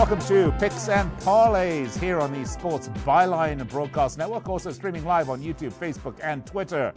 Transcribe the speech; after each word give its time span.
Welcome 0.00 0.26
to 0.28 0.50
Picks 0.52 0.88
and 0.88 1.12
Parlays 1.18 1.94
here 2.00 2.20
on 2.20 2.32
the 2.32 2.46
Sports 2.46 2.88
Byline 3.04 3.68
Broadcast 3.68 4.16
Network, 4.16 4.48
also 4.48 4.72
streaming 4.72 5.04
live 5.04 5.28
on 5.28 5.42
YouTube, 5.42 5.74
Facebook, 5.74 6.14
and 6.22 6.46
Twitter. 6.46 6.94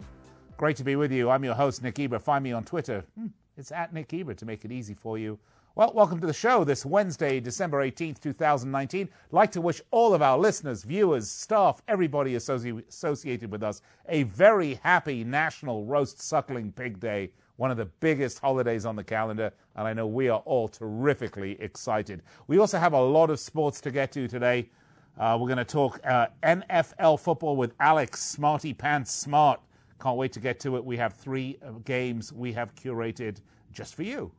Great 0.56 0.74
to 0.76 0.84
be 0.84 0.96
with 0.96 1.12
you. 1.12 1.28
I'm 1.28 1.44
your 1.44 1.52
host, 1.52 1.82
Nick 1.82 1.98
Eber. 1.98 2.18
Find 2.18 2.42
me 2.42 2.52
on 2.52 2.64
Twitter. 2.64 3.04
Hmm, 3.18 3.26
it's 3.58 3.70
at 3.72 3.92
Nick 3.92 4.14
Eber 4.14 4.32
to 4.32 4.46
make 4.46 4.64
it 4.64 4.72
easy 4.72 4.94
for 4.94 5.18
you. 5.18 5.38
Well, 5.74 5.92
welcome 5.94 6.18
to 6.18 6.26
the 6.26 6.32
show 6.32 6.64
this 6.64 6.86
Wednesday, 6.86 7.40
December 7.40 7.86
18th, 7.86 8.20
2019. 8.20 9.06
I'd 9.12 9.32
like 9.34 9.52
to 9.52 9.60
wish 9.60 9.82
all 9.90 10.14
of 10.14 10.22
our 10.22 10.38
listeners, 10.38 10.82
viewers, 10.82 11.30
staff, 11.30 11.82
everybody 11.86 12.36
associated 12.36 13.52
with 13.52 13.62
us 13.62 13.82
a 14.08 14.22
very 14.22 14.80
happy 14.82 15.24
National 15.24 15.84
Roast 15.84 16.22
Suckling 16.22 16.72
Pig 16.72 17.00
Day 17.00 17.32
one 17.56 17.70
of 17.70 17.76
the 17.76 17.86
biggest 17.86 18.40
holidays 18.40 18.84
on 18.84 18.96
the 18.96 19.04
calendar, 19.04 19.52
and 19.76 19.86
I 19.86 19.92
know 19.92 20.06
we 20.06 20.28
are 20.28 20.40
all 20.40 20.68
terrifically 20.68 21.56
excited. 21.60 22.22
We 22.48 22.58
also 22.58 22.78
have 22.78 22.92
a 22.92 23.00
lot 23.00 23.30
of 23.30 23.38
sports 23.38 23.80
to 23.82 23.90
get 23.90 24.10
to 24.12 24.26
today. 24.26 24.70
Uh, 25.18 25.38
we're 25.40 25.46
going 25.46 25.58
to 25.58 25.64
talk 25.64 26.00
uh, 26.04 26.26
NFL 26.42 27.20
football 27.20 27.56
with 27.56 27.74
Alex 27.78 28.20
Smarty 28.22 28.74
Pants 28.74 29.12
Smart. 29.12 29.60
Can't 30.00 30.16
wait 30.16 30.32
to 30.32 30.40
get 30.40 30.58
to 30.60 30.76
it. 30.76 30.84
We 30.84 30.96
have 30.96 31.14
three 31.14 31.58
uh, 31.64 31.70
games 31.84 32.32
we 32.32 32.52
have 32.52 32.74
curated 32.74 33.38
just 33.72 33.94
for 33.94 34.02
you 34.02 34.32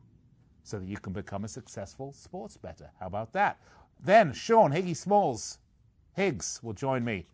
so 0.62 0.78
that 0.78 0.86
you 0.86 0.98
can 0.98 1.14
become 1.14 1.44
a 1.44 1.48
successful 1.48 2.12
sports 2.12 2.58
better. 2.58 2.90
How 3.00 3.06
about 3.06 3.32
that? 3.32 3.58
Then 4.04 4.34
Sean 4.34 4.70
Higgy 4.70 4.94
Smalls 4.94 5.58
Higgs 6.12 6.60
will 6.62 6.74
join 6.74 7.02
me, 7.04 7.26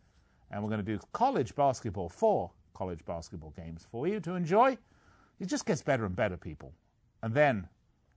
and 0.51 0.63
we're 0.63 0.69
going 0.69 0.85
to 0.85 0.87
do 0.87 1.01
college 1.13 1.55
basketball, 1.57 2.09
four 2.09 2.53
college 2.75 3.05
basketball 3.05 3.53
games 3.57 3.87
for 3.91 4.07
you 4.07 4.21
to 4.21 4.35
enjoy. 4.35 4.79
It 5.41 5.47
just 5.47 5.67
gets 5.67 5.83
better 5.83 6.05
and 6.05 6.15
better, 6.15 6.37
people. 6.37 6.73
And 7.23 7.35
then 7.35 7.69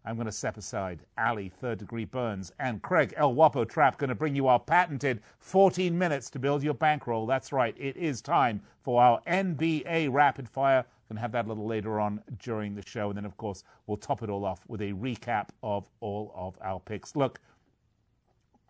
I'm 0.05 0.15
going 0.15 0.27
to 0.27 0.31
step 0.31 0.57
aside 0.57 0.99
Ali, 1.17 1.49
third 1.49 1.79
degree 1.79 2.05
burns, 2.05 2.51
and 2.59 2.81
Craig 2.81 3.13
El 3.17 3.33
Wapo 3.33 3.67
Trap 3.67 3.97
going 3.97 4.09
to 4.09 4.15
bring 4.15 4.35
you 4.35 4.47
our 4.47 4.59
patented 4.59 5.21
14 5.39 5.97
minutes 5.97 6.29
to 6.31 6.39
build 6.39 6.61
your 6.61 6.75
bankroll. 6.75 7.25
That's 7.25 7.51
right, 7.51 7.75
it 7.77 7.97
is 7.97 8.21
time 8.21 8.61
for 8.83 9.01
our 9.01 9.19
NBA 9.27 10.11
rapid 10.11 10.47
fire. 10.47 10.85
Going 11.09 11.17
to 11.17 11.21
have 11.21 11.31
that 11.33 11.45
a 11.45 11.49
little 11.49 11.67
later 11.67 11.99
on 11.99 12.21
during 12.39 12.73
the 12.73 12.83
show. 12.85 13.09
And 13.09 13.17
then, 13.17 13.25
of 13.25 13.37
course, 13.37 13.63
we'll 13.85 13.97
top 13.97 14.23
it 14.23 14.29
all 14.29 14.43
off 14.43 14.61
with 14.67 14.81
a 14.81 14.91
recap 14.93 15.49
of 15.61 15.87
all 15.99 16.31
of 16.35 16.57
our 16.63 16.79
picks. 16.79 17.15
Look, 17.15 17.39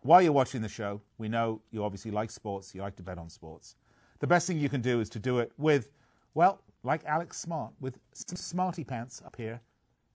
while 0.02 0.20
you're 0.20 0.32
watching 0.32 0.60
the 0.60 0.68
show, 0.68 1.00
we 1.18 1.28
know 1.28 1.60
you 1.70 1.82
obviously 1.82 2.10
like 2.10 2.30
sports, 2.30 2.74
you 2.74 2.82
like 2.82 2.96
to 2.96 3.02
bet 3.02 3.18
on 3.18 3.28
sports. 3.30 3.76
The 4.20 4.26
best 4.26 4.46
thing 4.46 4.58
you 4.58 4.68
can 4.68 4.80
do 4.80 5.00
is 5.00 5.08
to 5.10 5.18
do 5.18 5.38
it 5.38 5.50
with, 5.58 5.90
well, 6.34 6.60
like 6.86 7.04
Alex 7.04 7.38
Smart, 7.38 7.72
with 7.80 7.98
some 8.12 8.36
smarty 8.36 8.84
pants 8.84 9.20
up 9.26 9.36
here. 9.36 9.60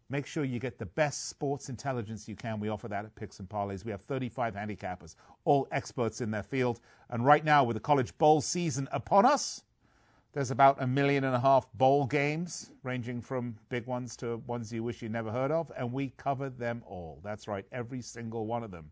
Make 0.10 0.26
sure 0.26 0.44
you 0.44 0.60
get 0.60 0.78
the 0.78 0.86
best 0.86 1.30
sports 1.30 1.70
intelligence 1.70 2.28
you 2.28 2.36
can. 2.36 2.60
We 2.60 2.70
offer 2.70 2.88
that 2.90 3.06
at 3.06 3.16
Picks 3.16 3.40
and 3.40 3.48
Parlays. 3.48 3.86
We 3.86 3.92
have 3.92 4.02
35 4.02 4.56
handicappers, 4.56 5.16
all 5.46 5.68
experts 5.72 6.20
in 6.20 6.32
their 6.32 6.44
field. 6.44 6.82
And 7.10 7.26
right 7.26 7.46
now, 7.46 7.64
with 7.64 7.76
the 7.76 7.82
college 7.82 8.18
bowl 8.18 8.42
season 8.42 8.90
upon 8.92 9.26
us, 9.26 9.64
there's 10.34 10.52
about 10.52 10.82
a 10.82 10.88
million 10.88 11.24
and 11.26 11.36
a 11.36 11.40
half 11.40 11.72
bowl 11.74 12.06
games, 12.06 12.72
ranging 12.84 13.22
from 13.22 13.56
big 13.70 13.86
ones 13.86 14.16
to 14.18 14.38
ones 14.48 14.72
you 14.72 14.84
wish 14.84 15.02
you 15.02 15.10
never 15.10 15.32
heard 15.32 15.52
of, 15.52 15.72
and 15.78 15.92
we 15.92 16.14
cover 16.18 16.50
them 16.50 16.84
all. 16.86 17.20
That's 17.24 17.48
right, 17.48 17.66
every 17.72 18.02
single 18.02 18.46
one 18.46 18.64
of 18.64 18.72
them. 18.72 18.92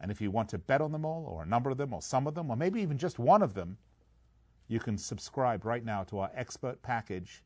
And 0.00 0.10
if 0.10 0.20
you 0.20 0.30
want 0.30 0.48
to 0.50 0.58
bet 0.58 0.80
on 0.80 0.92
them 0.92 1.04
all, 1.04 1.24
or 1.26 1.42
a 1.42 1.46
number 1.46 1.70
of 1.70 1.76
them, 1.76 1.92
or 1.92 2.02
some 2.02 2.26
of 2.26 2.34
them, 2.34 2.50
or 2.50 2.56
maybe 2.56 2.80
even 2.82 2.98
just 2.98 3.18
one 3.18 3.42
of 3.42 3.54
them, 3.54 3.78
you 4.70 4.78
can 4.78 4.96
subscribe 4.96 5.64
right 5.64 5.84
now 5.84 6.04
to 6.04 6.20
our 6.20 6.30
expert 6.32 6.80
package, 6.80 7.42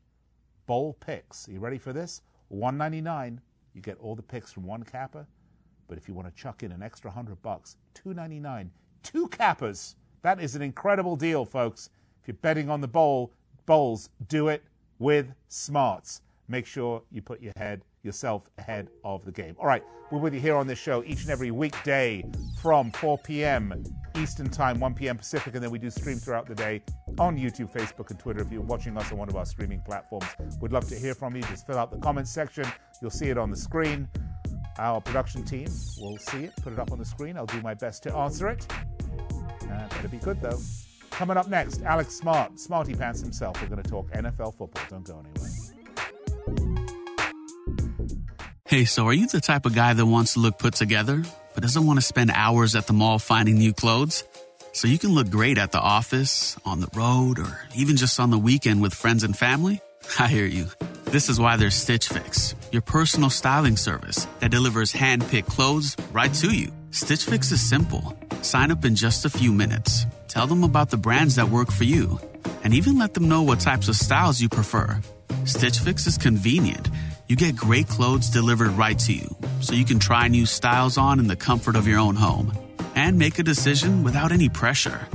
Bowl 0.66 0.92
Picks. 1.00 1.48
Are 1.48 1.52
you 1.52 1.58
ready 1.58 1.78
for 1.78 1.92
this? 1.92 2.20
199 2.48 3.40
you 3.72 3.80
get 3.80 3.98
all 3.98 4.14
the 4.14 4.22
picks 4.22 4.52
from 4.52 4.64
one 4.64 4.82
capper. 4.82 5.26
But 5.88 5.96
if 5.96 6.06
you 6.06 6.12
want 6.12 6.28
to 6.28 6.34
chuck 6.40 6.62
in 6.62 6.70
an 6.70 6.82
extra 6.82 7.08
100 7.08 7.40
bucks, 7.42 7.76
299 7.94 8.70
two 9.02 9.28
cappers. 9.28 9.96
That 10.20 10.38
is 10.38 10.54
an 10.54 10.60
incredible 10.62 11.16
deal, 11.16 11.46
folks. 11.46 11.88
If 12.20 12.28
you're 12.28 12.36
betting 12.42 12.68
on 12.68 12.82
the 12.82 12.88
bowl, 12.88 13.32
bowls, 13.64 14.10
do 14.28 14.48
it 14.48 14.62
with 14.98 15.32
smarts. 15.48 16.20
Make 16.48 16.66
sure 16.66 17.02
you 17.10 17.22
put 17.22 17.40
your 17.40 17.52
head 17.56 17.84
yourself 18.02 18.50
ahead 18.58 18.88
of 19.02 19.24
the 19.24 19.32
game. 19.32 19.56
All 19.58 19.66
right, 19.66 19.82
we're 20.10 20.18
with 20.18 20.34
you 20.34 20.40
here 20.40 20.56
on 20.56 20.66
this 20.66 20.78
show 20.78 21.02
each 21.04 21.22
and 21.22 21.30
every 21.30 21.50
weekday 21.50 22.24
from 22.60 22.90
4 22.92 23.18
p.m. 23.18 23.82
Eastern 24.16 24.48
Time, 24.48 24.78
1 24.78 24.94
p.m. 24.94 25.16
Pacific, 25.16 25.54
and 25.54 25.62
then 25.62 25.70
we 25.70 25.78
do 25.78 25.90
stream 25.90 26.18
throughout 26.18 26.46
the 26.46 26.54
day 26.54 26.82
on 27.18 27.38
YouTube, 27.38 27.72
Facebook, 27.72 28.10
and 28.10 28.18
Twitter. 28.18 28.40
If 28.42 28.52
you're 28.52 28.60
watching 28.60 28.96
us 28.96 29.10
on 29.10 29.18
one 29.18 29.28
of 29.28 29.36
our 29.36 29.46
streaming 29.46 29.80
platforms, 29.80 30.26
we'd 30.60 30.72
love 30.72 30.86
to 30.88 30.94
hear 30.94 31.14
from 31.14 31.34
you. 31.34 31.42
Just 31.42 31.66
fill 31.66 31.78
out 31.78 31.90
the 31.90 31.98
comments 31.98 32.30
section. 32.30 32.66
You'll 33.00 33.10
see 33.10 33.30
it 33.30 33.38
on 33.38 33.50
the 33.50 33.56
screen. 33.56 34.08
Our 34.78 35.00
production 35.00 35.44
team 35.44 35.68
will 36.00 36.18
see 36.18 36.44
it, 36.44 36.56
put 36.62 36.72
it 36.72 36.78
up 36.78 36.92
on 36.92 36.98
the 36.98 37.04
screen. 37.04 37.36
I'll 37.36 37.46
do 37.46 37.60
my 37.62 37.74
best 37.74 38.02
to 38.04 38.14
answer 38.14 38.48
it. 38.48 38.66
Uh, 39.62 39.88
better 39.88 40.08
be 40.08 40.18
good, 40.18 40.40
though. 40.40 40.58
Coming 41.10 41.36
up 41.36 41.48
next, 41.48 41.82
Alex 41.82 42.14
Smart, 42.14 42.58
Smarty 42.58 42.94
Pants 42.94 43.20
himself. 43.20 43.60
We're 43.62 43.68
going 43.68 43.82
to 43.82 43.88
talk 43.88 44.10
NFL 44.10 44.58
football. 44.58 44.82
Don't 44.90 45.04
go 45.04 45.20
anywhere. 45.20 45.63
Hey, 48.74 48.86
so 48.86 49.06
are 49.06 49.12
you 49.12 49.28
the 49.28 49.40
type 49.40 49.66
of 49.66 49.74
guy 49.76 49.92
that 49.92 50.04
wants 50.04 50.32
to 50.32 50.40
look 50.40 50.58
put 50.58 50.74
together, 50.74 51.22
but 51.54 51.62
doesn't 51.62 51.86
want 51.86 52.00
to 52.00 52.04
spend 52.04 52.32
hours 52.32 52.74
at 52.74 52.88
the 52.88 52.92
mall 52.92 53.20
finding 53.20 53.56
new 53.56 53.72
clothes? 53.72 54.24
So 54.72 54.88
you 54.88 54.98
can 54.98 55.14
look 55.14 55.30
great 55.30 55.58
at 55.58 55.70
the 55.70 55.78
office, 55.78 56.56
on 56.64 56.80
the 56.80 56.88
road, 56.92 57.38
or 57.38 57.60
even 57.76 57.96
just 57.96 58.18
on 58.18 58.30
the 58.30 58.36
weekend 58.36 58.82
with 58.82 58.92
friends 58.92 59.22
and 59.22 59.38
family? 59.38 59.80
I 60.18 60.26
hear 60.26 60.44
you. 60.44 60.66
This 61.04 61.28
is 61.28 61.38
why 61.38 61.54
there's 61.54 61.76
Stitch 61.76 62.08
Fix, 62.08 62.56
your 62.72 62.82
personal 62.82 63.30
styling 63.30 63.76
service 63.76 64.26
that 64.40 64.50
delivers 64.50 64.90
hand-picked 64.90 65.48
clothes 65.48 65.96
right 66.10 66.34
to 66.34 66.50
you. 66.50 66.72
Stitch 66.90 67.26
Fix 67.26 67.52
is 67.52 67.60
simple. 67.60 68.18
Sign 68.42 68.72
up 68.72 68.84
in 68.84 68.96
just 68.96 69.24
a 69.24 69.30
few 69.30 69.52
minutes. 69.52 70.04
Tell 70.26 70.48
them 70.48 70.64
about 70.64 70.90
the 70.90 70.96
brands 70.96 71.36
that 71.36 71.48
work 71.48 71.70
for 71.70 71.84
you, 71.84 72.18
and 72.64 72.74
even 72.74 72.98
let 72.98 73.14
them 73.14 73.28
know 73.28 73.42
what 73.42 73.60
types 73.60 73.86
of 73.86 73.94
styles 73.94 74.40
you 74.40 74.48
prefer. 74.48 75.00
Stitch 75.44 75.78
Fix 75.78 76.08
is 76.08 76.18
convenient. 76.18 76.88
You 77.26 77.36
get 77.36 77.56
great 77.56 77.88
clothes 77.88 78.28
delivered 78.28 78.72
right 78.72 78.98
to 79.00 79.12
you, 79.14 79.34
so 79.60 79.72
you 79.72 79.86
can 79.86 79.98
try 79.98 80.28
new 80.28 80.44
styles 80.44 80.98
on 80.98 81.18
in 81.18 81.26
the 81.26 81.36
comfort 81.36 81.74
of 81.74 81.88
your 81.88 81.98
own 81.98 82.16
home 82.16 82.52
and 82.94 83.18
make 83.18 83.38
a 83.38 83.42
decision 83.42 84.02
without 84.04 84.30
any 84.30 84.50
pressure. 84.50 85.08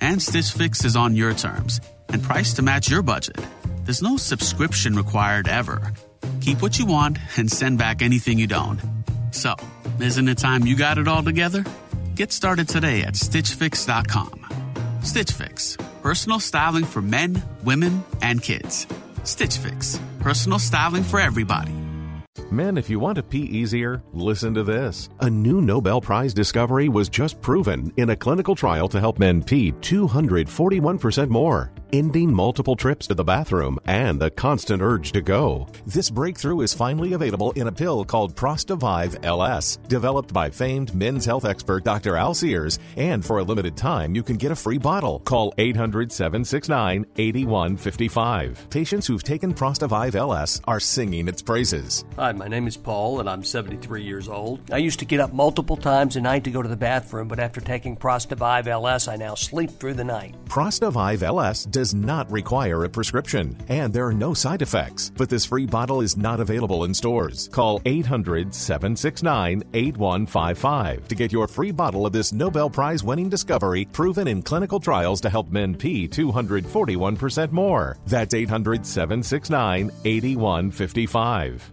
And 0.00 0.20
Stitch 0.20 0.50
Fix 0.50 0.84
is 0.84 0.96
on 0.96 1.14
your 1.14 1.32
terms 1.34 1.80
and 2.08 2.20
priced 2.20 2.56
to 2.56 2.62
match 2.62 2.90
your 2.90 3.02
budget. 3.02 3.38
There's 3.84 4.02
no 4.02 4.16
subscription 4.16 4.96
required 4.96 5.46
ever. 5.46 5.92
Keep 6.40 6.62
what 6.62 6.78
you 6.80 6.86
want 6.86 7.18
and 7.36 7.48
send 7.48 7.78
back 7.78 8.02
anything 8.02 8.38
you 8.38 8.48
don't. 8.48 8.80
So, 9.30 9.54
isn't 10.00 10.28
it 10.28 10.38
time 10.38 10.66
you 10.66 10.76
got 10.76 10.98
it 10.98 11.06
all 11.06 11.22
together? 11.22 11.64
Get 12.16 12.32
started 12.32 12.68
today 12.68 13.02
at 13.02 13.14
StitchFix.com. 13.14 14.46
Stitch 15.02 15.30
Fix, 15.30 15.76
personal 16.02 16.40
styling 16.40 16.84
for 16.84 17.00
men, 17.00 17.40
women, 17.62 18.02
and 18.20 18.42
kids. 18.42 18.88
Stitch 19.22 19.58
Fix, 19.58 20.00
personal 20.22 20.58
styling 20.58 21.02
for 21.02 21.20
everybody. 21.20 21.72
Men, 22.52 22.76
if 22.76 22.90
you 22.90 22.98
want 23.00 23.16
to 23.16 23.22
pee 23.22 23.44
easier, 23.44 24.02
listen 24.12 24.52
to 24.52 24.62
this. 24.62 25.08
A 25.20 25.30
new 25.30 25.62
Nobel 25.62 26.02
Prize 26.02 26.34
discovery 26.34 26.90
was 26.90 27.08
just 27.08 27.40
proven 27.40 27.90
in 27.96 28.10
a 28.10 28.16
clinical 28.16 28.54
trial 28.54 28.88
to 28.90 29.00
help 29.00 29.18
men 29.18 29.42
pee 29.42 29.72
241% 29.72 31.30
more. 31.30 31.72
ending 31.92 32.32
multiple 32.32 32.74
trips 32.74 33.06
to 33.06 33.14
the 33.14 33.24
bathroom 33.24 33.78
and 33.86 34.20
the 34.20 34.30
constant 34.30 34.82
urge 34.82 35.12
to 35.12 35.20
go. 35.20 35.66
This 35.86 36.10
breakthrough 36.10 36.62
is 36.62 36.74
finally 36.74 37.12
available 37.12 37.52
in 37.52 37.68
a 37.68 37.72
pill 37.72 38.04
called 38.04 38.34
Prostavive 38.34 39.16
LS, 39.24 39.76
developed 39.88 40.32
by 40.32 40.50
famed 40.50 40.94
men's 40.94 41.24
health 41.24 41.44
expert 41.44 41.84
Dr. 41.84 42.16
Al 42.16 42.34
Sears, 42.34 42.78
and 42.96 43.24
for 43.24 43.38
a 43.38 43.42
limited 43.44 43.76
time, 43.76 44.14
you 44.14 44.22
can 44.22 44.36
get 44.36 44.52
a 44.52 44.56
free 44.56 44.78
bottle. 44.78 45.20
Call 45.20 45.54
800 45.58 46.10
769 46.10 47.06
8155. 47.16 48.70
Patients 48.70 49.06
who've 49.06 49.22
taken 49.22 49.52
Prostavive 49.52 50.14
LS 50.14 50.60
are 50.64 50.80
singing 50.80 51.28
its 51.28 51.42
praises. 51.42 52.04
My 52.42 52.48
name 52.48 52.66
is 52.66 52.76
Paul, 52.76 53.20
and 53.20 53.30
I'm 53.30 53.44
73 53.44 54.02
years 54.02 54.28
old. 54.28 54.68
I 54.72 54.78
used 54.78 54.98
to 54.98 55.04
get 55.04 55.20
up 55.20 55.32
multiple 55.32 55.76
times 55.76 56.16
a 56.16 56.20
night 56.20 56.42
to 56.42 56.50
go 56.50 56.60
to 56.60 56.68
the 56.68 56.74
bathroom, 56.74 57.28
but 57.28 57.38
after 57.38 57.60
taking 57.60 57.94
Prostavive 57.94 58.66
LS, 58.66 59.06
I 59.06 59.14
now 59.14 59.36
sleep 59.36 59.70
through 59.70 59.94
the 59.94 60.02
night. 60.02 60.34
Prostavive 60.46 61.22
LS 61.22 61.64
does 61.66 61.94
not 61.94 62.28
require 62.32 62.82
a 62.82 62.88
prescription, 62.88 63.56
and 63.68 63.94
there 63.94 64.08
are 64.08 64.12
no 64.12 64.34
side 64.34 64.60
effects. 64.60 65.12
But 65.16 65.28
this 65.28 65.44
free 65.44 65.66
bottle 65.66 66.00
is 66.00 66.16
not 66.16 66.40
available 66.40 66.82
in 66.82 66.94
stores. 66.94 67.46
Call 67.46 67.80
800 67.84 68.52
769 68.52 69.62
8155 69.72 71.06
to 71.06 71.14
get 71.14 71.30
your 71.30 71.46
free 71.46 71.70
bottle 71.70 72.06
of 72.06 72.12
this 72.12 72.32
Nobel 72.32 72.68
Prize 72.68 73.04
winning 73.04 73.28
discovery 73.28 73.84
proven 73.84 74.26
in 74.26 74.42
clinical 74.42 74.80
trials 74.80 75.20
to 75.20 75.30
help 75.30 75.52
men 75.52 75.76
pee 75.76 76.08
241% 76.08 77.52
more. 77.52 77.98
That's 78.06 78.34
800 78.34 78.84
769 78.84 79.92
8155. 80.04 81.72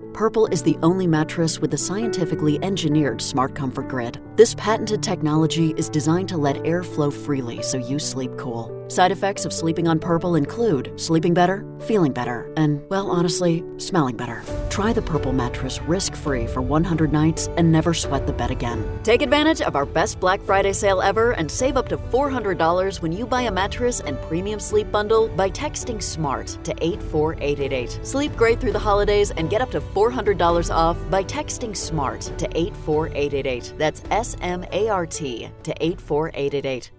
Purple 0.13 0.45
is 0.47 0.61
the 0.61 0.77
only 0.83 1.07
mattress 1.07 1.59
with 1.59 1.73
a 1.73 1.77
scientifically 1.77 2.61
engineered 2.63 3.21
smart 3.21 3.55
comfort 3.55 3.87
grid. 3.87 4.19
This 4.35 4.53
patented 4.55 5.01
technology 5.01 5.73
is 5.77 5.87
designed 5.87 6.27
to 6.29 6.37
let 6.37 6.65
air 6.65 6.83
flow 6.83 7.09
freely 7.09 7.63
so 7.63 7.77
you 7.77 7.97
sleep 7.97 8.31
cool. 8.37 8.80
Side 8.91 9.13
effects 9.13 9.45
of 9.45 9.53
sleeping 9.53 9.87
on 9.87 9.99
Purple 9.99 10.35
include 10.35 10.91
sleeping 10.99 11.33
better, 11.33 11.65
feeling 11.79 12.11
better, 12.11 12.51
and, 12.57 12.81
well, 12.89 13.09
honestly, 13.09 13.63
smelling 13.77 14.17
better. 14.17 14.43
Try 14.69 14.91
the 14.91 15.01
Purple 15.01 15.31
mattress 15.31 15.81
risk 15.83 16.13
free 16.13 16.45
for 16.45 16.61
100 16.61 17.13
nights 17.13 17.47
and 17.55 17.71
never 17.71 17.93
sweat 17.93 18.27
the 18.27 18.33
bed 18.33 18.51
again. 18.51 18.83
Take 19.03 19.21
advantage 19.21 19.61
of 19.61 19.77
our 19.77 19.85
best 19.85 20.19
Black 20.19 20.41
Friday 20.41 20.73
sale 20.73 21.01
ever 21.01 21.31
and 21.31 21.49
save 21.49 21.77
up 21.77 21.87
to 21.87 21.95
$400 21.95 23.01
when 23.01 23.13
you 23.13 23.25
buy 23.25 23.43
a 23.43 23.51
mattress 23.51 24.01
and 24.01 24.21
premium 24.23 24.59
sleep 24.59 24.91
bundle 24.91 25.29
by 25.29 25.49
texting 25.49 26.03
SMART 26.03 26.57
to 26.65 26.75
84888. 26.81 28.05
Sleep 28.05 28.35
great 28.35 28.59
through 28.59 28.73
the 28.73 28.79
holidays 28.79 29.31
and 29.31 29.49
get 29.49 29.61
up 29.61 29.71
to 29.71 29.79
$400 29.79 30.69
off 30.69 30.97
by 31.09 31.23
texting 31.23 31.77
SMART 31.77 32.23
to 32.37 32.57
84888. 32.57 33.73
That's 33.77 34.03
S 34.11 34.35
M 34.41 34.65
A 34.73 34.89
R 34.89 35.05
T 35.05 35.47
to 35.63 35.73
84888. 35.79 36.91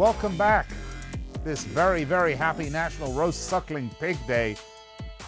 Welcome 0.00 0.34
back. 0.38 0.66
This 1.44 1.62
very, 1.62 2.04
very 2.04 2.32
happy 2.32 2.70
National 2.70 3.12
Roast 3.12 3.48
Suckling 3.48 3.90
Pig 4.00 4.16
Day. 4.26 4.56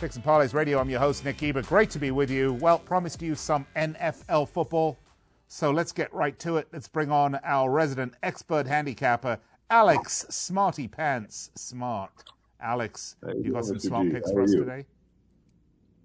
Picks 0.00 0.16
and 0.16 0.24
Parlays 0.24 0.54
Radio, 0.54 0.78
I'm 0.78 0.88
your 0.88 0.98
host, 0.98 1.26
Nick 1.26 1.42
Eber. 1.42 1.60
Great 1.60 1.90
to 1.90 1.98
be 1.98 2.10
with 2.10 2.30
you. 2.30 2.54
Well, 2.54 2.78
promised 2.78 3.20
you 3.20 3.34
some 3.34 3.66
NFL 3.76 4.48
football. 4.48 4.98
So 5.46 5.70
let's 5.70 5.92
get 5.92 6.10
right 6.14 6.38
to 6.38 6.56
it. 6.56 6.68
Let's 6.72 6.88
bring 6.88 7.12
on 7.12 7.34
our 7.44 7.70
resident 7.70 8.14
expert 8.22 8.66
handicapper, 8.66 9.38
Alex 9.68 10.24
Smarty 10.30 10.88
Pants 10.88 11.50
Smart. 11.54 12.24
Alex, 12.58 13.16
you 13.42 13.52
got 13.52 13.66
some 13.66 13.78
smart 13.78 14.10
picks 14.10 14.32
for 14.32 14.40
us 14.40 14.52
today? 14.52 14.86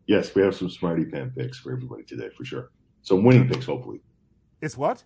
Yes, 0.07 0.35
we 0.35 0.41
have 0.41 0.53
some 0.53 0.69
smarty 0.69 1.05
pan 1.05 1.31
picks 1.33 1.57
for 1.57 1.71
everybody 1.71 2.03
today, 2.03 2.27
for 2.35 2.43
sure. 2.43 2.71
Some 3.01 3.23
winning 3.23 3.47
picks, 3.47 3.65
hopefully. 3.65 4.01
It's 4.59 4.75
what? 4.75 5.05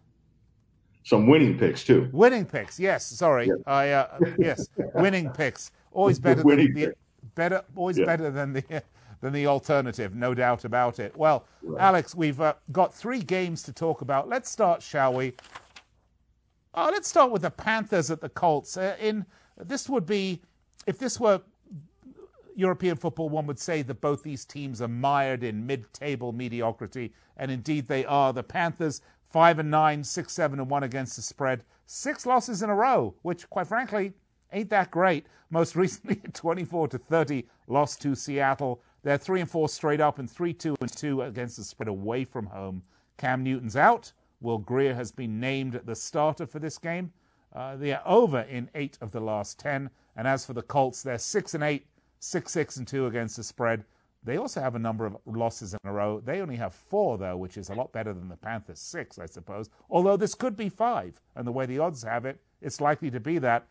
Some 1.03 1.27
winning 1.27 1.57
picks 1.57 1.83
too. 1.83 2.09
Winning 2.12 2.45
picks, 2.45 2.80
yes. 2.80 3.06
Sorry, 3.06 3.48
Yes. 3.48 3.57
I 3.65 3.89
uh, 3.89 4.19
yes, 4.38 4.68
winning 4.95 5.30
picks. 5.31 5.71
Always 5.92 6.19
better 6.27 6.44
than 6.44 6.57
the 6.57 6.68
pick. 6.88 6.98
better, 7.36 7.63
always 7.75 7.98
Yeah. 7.98 8.06
better 8.06 8.30
than 8.31 8.53
the 8.53 8.83
than 9.21 9.33
the 9.33 9.45
alternative, 9.48 10.15
no 10.15 10.33
doubt 10.33 10.65
about 10.65 11.00
it. 11.00 11.15
Well, 11.15 11.45
Right. 11.63 11.81
Alex, 11.81 12.15
we've 12.15 12.42
uh, 12.42 12.53
got 12.71 12.94
three 12.94 13.19
games 13.21 13.62
to 13.63 13.74
talk 13.74 14.01
about. 14.01 14.27
Let's 14.30 14.50
start, 14.50 14.81
shall 14.81 15.13
we? 15.13 15.33
Uh, 16.74 16.89
let's 16.92 17.07
start 17.07 17.31
with 17.31 17.42
the 17.44 17.51
Panthers 17.51 18.09
at 18.09 18.21
the 18.21 18.30
Colts. 18.30 18.77
Uh, 18.77 18.95
in 19.00 19.25
this 19.57 19.89
would 19.89 20.06
be 20.06 20.42
if 20.88 20.98
this 20.98 21.19
were 21.19 21.42
European 22.56 22.95
football, 22.95 23.30
one 23.30 23.45
would 23.48 23.59
say 23.59 23.81
that 23.83 24.01
both 24.01 24.24
these 24.24 24.45
teams 24.45 24.81
are 24.81 24.88
mired 24.88 25.44
in 25.44 25.65
mid-table 25.65 26.31
mediocrity, 26.31 27.13
and 27.38 27.50
indeed 27.51 27.88
they 27.88 28.06
are. 28.06 28.33
The 28.33 28.44
Panthers 28.44 29.01
five 29.31 29.60
and 29.60 29.72
nine, 29.72 30.04
six 30.04 30.33
seven 30.33 30.60
and 30.60 30.69
one 30.69 30.83
against 30.83 31.16
the 31.16 31.22
spread, 31.22 31.63
six 31.86 32.25
losses 32.25 32.62
in 32.62 32.69
a 32.69 32.75
row, 32.75 33.16
which 33.22 33.50
quite 33.50 33.68
frankly 33.68 34.13
ain't 34.51 34.69
that 34.69 34.92
great. 34.92 35.25
Most 35.50 35.75
recently, 35.78 36.22
twenty-four 36.33 36.88
to 36.89 36.98
thirty, 36.98 37.48
lost 37.68 38.01
to 38.01 38.16
Seattle. 38.16 38.81
They're 39.04 39.18
three 39.18 39.42
and 39.42 39.50
four 39.50 39.69
straight 39.69 40.01
up, 40.01 40.19
and 40.19 40.30
three 40.30 40.54
two 40.54 40.75
and 40.81 40.92
two 40.92 41.22
against 41.22 41.57
the 41.57 41.63
spread 41.63 41.88
away 41.88 42.25
from 42.25 42.48
home. 42.48 42.83
Cam 43.18 43.44
Newton's 43.44 43.75
out. 43.75 44.12
Will 44.42 44.57
Grier 44.57 44.95
has 44.95 45.12
been 45.12 45.39
named 45.39 45.81
the 45.86 45.95
starter 45.95 46.48
for 46.48 46.60
this 46.60 46.77
game. 46.77 47.13
Uh, 47.54 47.75
they 47.75 47.94
are 47.94 48.01
over 48.06 48.42
in 48.42 48.69
eight 48.75 48.98
of 49.01 49.12
the 49.12 49.19
last 49.19 49.60
ten. 49.60 49.89
And 50.16 50.27
as 50.27 50.45
for 50.45 50.54
the 50.54 50.62
Colts, 50.62 51.04
they're 51.04 51.18
six 51.18 51.54
and 51.54 51.63
eight, 51.63 51.86
six 52.19 52.51
six 52.51 52.77
and 52.77 52.88
two 52.88 53.06
against 53.06 53.38
the 53.38 53.44
spread. 53.44 53.86
They 54.23 54.38
also 54.38 54.62
have 54.62 54.75
a 54.75 54.79
number 54.79 55.06
of 55.06 55.18
losses 55.25 55.73
in 55.73 55.79
a 55.83 55.91
row. 55.91 56.19
They 56.19 56.41
only 56.41 56.56
have 56.56 56.75
four 56.75 57.18
though, 57.18 57.38
which 57.38 57.57
is 57.57 57.69
a 57.69 57.73
lot 57.73 57.91
better 57.91 58.13
than 58.13 58.29
the 58.29 58.38
Panthers 58.38 58.79
six, 58.79 59.18
I 59.18 59.25
suppose. 59.25 59.69
Although 59.89 60.18
this 60.18 60.35
could 60.35 60.56
be 60.56 60.69
five, 60.69 61.19
and 61.35 61.47
the 61.47 61.51
way 61.51 61.65
the 61.65 61.79
odds 61.79 62.03
have 62.03 62.25
it, 62.25 62.39
it's 62.62 62.79
likely 62.79 63.10
to 63.12 63.19
be 63.19 63.39
that. 63.39 63.67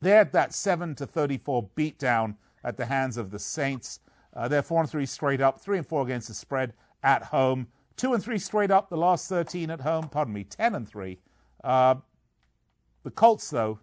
They 0.00 0.10
had 0.10 0.32
that 0.32 0.52
seven 0.52 0.94
to 0.96 1.06
thirty-four 1.06 1.70
beatdown 1.76 2.36
at 2.62 2.76
the 2.76 2.86
hands 2.86 3.16
of 3.16 3.30
the 3.30 3.38
Saints. 3.38 4.00
Uh, 4.34 4.48
they're 4.48 4.62
four 4.62 4.80
and 4.80 4.90
three 4.90 5.06
straight 5.06 5.40
up, 5.40 5.60
three 5.60 5.78
and 5.78 5.86
four 5.86 6.02
against 6.02 6.28
the 6.28 6.34
spread 6.34 6.74
at 7.02 7.22
home, 7.22 7.66
two 7.96 8.12
and 8.12 8.22
three 8.22 8.38
straight 8.38 8.70
up 8.70 8.90
the 8.90 8.96
last 8.96 9.28
thirteen 9.28 9.70
at 9.70 9.80
home. 9.80 10.08
Pardon 10.08 10.34
me, 10.34 10.44
ten 10.44 10.74
and 10.74 10.86
three. 10.86 11.18
Uh, 11.64 11.96
the 13.02 13.10
Colts, 13.10 13.48
though, 13.48 13.78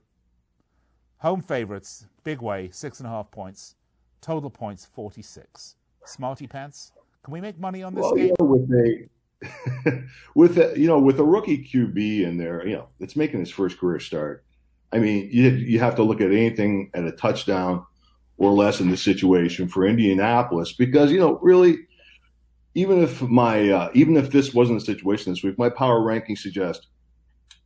home 1.18 1.42
favorites, 1.42 2.06
big 2.24 2.40
way, 2.42 2.70
six 2.72 3.00
and 3.00 3.08
a 3.08 3.10
half 3.10 3.32
points. 3.32 3.76
Total 4.22 4.50
points, 4.50 4.86
46. 4.86 5.76
Smarty 6.08 6.48
pants. 6.48 6.92
Can 7.24 7.34
we 7.34 7.42
make 7.42 7.60
money 7.60 7.84
on 7.84 7.94
this 7.94 8.04
Well, 8.04 8.16
game? 8.16 8.28
you 8.28 8.36
know, 8.40 8.46
with 8.46 8.72
a 8.72 10.04
with 10.36 10.58
a 10.58 10.80
you 10.80 10.88
know 10.88 11.00
with 11.00 11.20
a 11.20 11.24
rookie 11.24 11.64
QB 11.64 12.24
in 12.24 12.38
there, 12.38 12.66
you 12.66 12.76
know, 12.76 12.88
it's 13.00 13.16
making 13.16 13.40
his 13.40 13.52
first 13.52 13.78
career 13.78 14.00
start. 14.00 14.44
I 14.92 15.00
mean, 15.00 15.30
you 15.32 15.50
you 15.50 15.80
have 15.80 15.96
to 15.96 16.04
look 16.04 16.22
at 16.22 16.32
anything 16.32 16.90
at 16.94 17.04
a 17.04 17.12
touchdown 17.12 17.86
or 18.38 18.52
less 18.52 18.80
in 18.80 18.90
this 18.90 19.02
situation 19.02 19.68
for 19.68 19.86
Indianapolis 19.86 20.74
because 20.74 21.12
you 21.12 21.20
know 21.20 21.38
really, 21.42 21.78
even 22.76 23.04
if 23.04 23.22
my 23.22 23.70
uh, 23.70 23.90
even 23.94 24.16
if 24.18 24.32
this 24.32 24.54
wasn't 24.54 24.80
the 24.80 24.86
situation 24.86 25.32
this 25.32 25.44
week, 25.44 25.58
my 25.60 25.70
power 25.70 26.02
ranking 26.02 26.36
suggests 26.36 26.88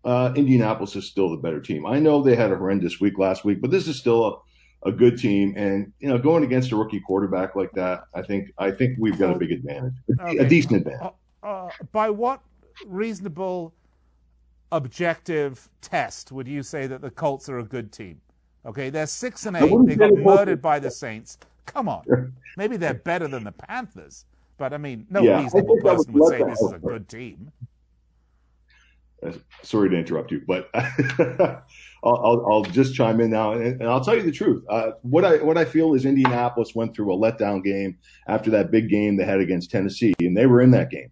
uh, 0.03 0.33
Indianapolis 0.36 0.95
is 0.95 1.05
still 1.07 1.29
the 1.29 1.38
better 1.38 1.62
team. 1.62 1.86
I 1.86 2.00
know 2.00 2.21
they 2.21 2.36
had 2.36 2.51
a 2.51 2.57
horrendous 2.57 3.00
week 3.00 3.19
last 3.19 3.45
week, 3.45 3.62
but 3.62 3.71
this 3.71 3.88
is 3.88 4.00
still 4.00 4.43
a, 4.84 4.92
good 4.92 5.18
team, 5.18 5.54
and 5.56 5.92
you 6.00 6.10
know, 6.10 6.18
going 6.18 6.44
against 6.44 6.72
a 6.72 6.76
rookie 6.76 7.00
quarterback 7.00 7.56
like 7.56 7.72
that, 7.74 8.04
I 8.14 8.22
think 8.22 8.52
I 8.58 8.72
think 8.72 8.98
we've 9.00 9.18
got 9.18 9.36
a 9.36 9.40
big 9.40 9.52
advantage, 9.52 9.94
a, 10.20 10.24
Okay. 10.24 10.38
a 10.38 10.48
decent 10.48 10.78
advantage. 10.78 11.14
Uh, 11.44 11.46
uh, 11.46 11.72
by 11.92 12.10
what 12.10 12.42
reasonable, 12.86 13.74
objective 14.72 15.70
test 15.82 16.32
would 16.32 16.48
you 16.48 16.64
say 16.64 16.88
that 16.88 17.02
the 17.02 17.12
Colts 17.12 17.50
are 17.50 17.60
a 17.60 17.64
good 17.64 17.92
team? 17.92 18.20
Okay, 18.66 18.90
they're 18.90 19.08
six 19.08 19.46
and 19.46 19.58
eight. 19.58 19.76
They 19.86 19.96
got 19.96 20.14
murdered 20.14 20.62
by 20.62 20.80
the 20.80 20.92
Saints. 20.92 21.38
Come 21.66 21.90
on, 21.90 22.34
maybe 22.58 22.78
they're 22.78 22.94
better 22.94 23.28
than 23.28 23.44
the 23.44 23.52
Panthers, 23.52 24.26
but 24.58 24.74
I 24.74 24.78
mean, 24.78 25.06
no 25.10 25.24
Yeah, 25.24 25.42
reasonable 25.42 25.78
person 25.78 26.14
would 26.14 26.30
say 26.30 26.44
this 26.44 26.62
is 26.62 26.72
a 26.72 26.80
good 26.80 27.08
team. 27.08 27.52
Uh, 29.25 29.34
Sorry 29.63 29.90
to 29.90 29.96
interrupt 29.96 30.32
you, 30.32 30.42
but 30.48 30.70
I'll, 32.04 32.46
I'll, 32.48 32.63
just 32.63 32.96
chime 32.96 33.22
in 33.22 33.30
now, 33.30 33.51
and, 33.54 33.80
and 33.80 33.88
I'll 33.88 34.04
tell 34.04 34.16
you 34.16 34.24
the 34.24 34.32
truth. 34.32 34.63
Uh, 34.70 34.92
what 35.04 35.24
I 35.24 35.38
what 35.38 35.58
I 35.58 35.66
feel 35.66 35.94
is 35.94 36.06
Indianapolis 36.06 36.74
went 36.74 36.96
through 36.96 37.13
a 37.13 37.18
letdown 37.18 37.63
game 37.63 37.98
after 38.28 38.50
that 38.51 38.72
big 38.72 38.90
game 38.90 39.18
they 39.18 39.25
had 39.25 39.40
against 39.40 39.70
Tennessee, 39.70 40.13
and 40.20 40.36
they 40.36 40.48
were 40.48 40.62
in 40.62 40.72
that 40.72 40.90
game. 40.90 41.12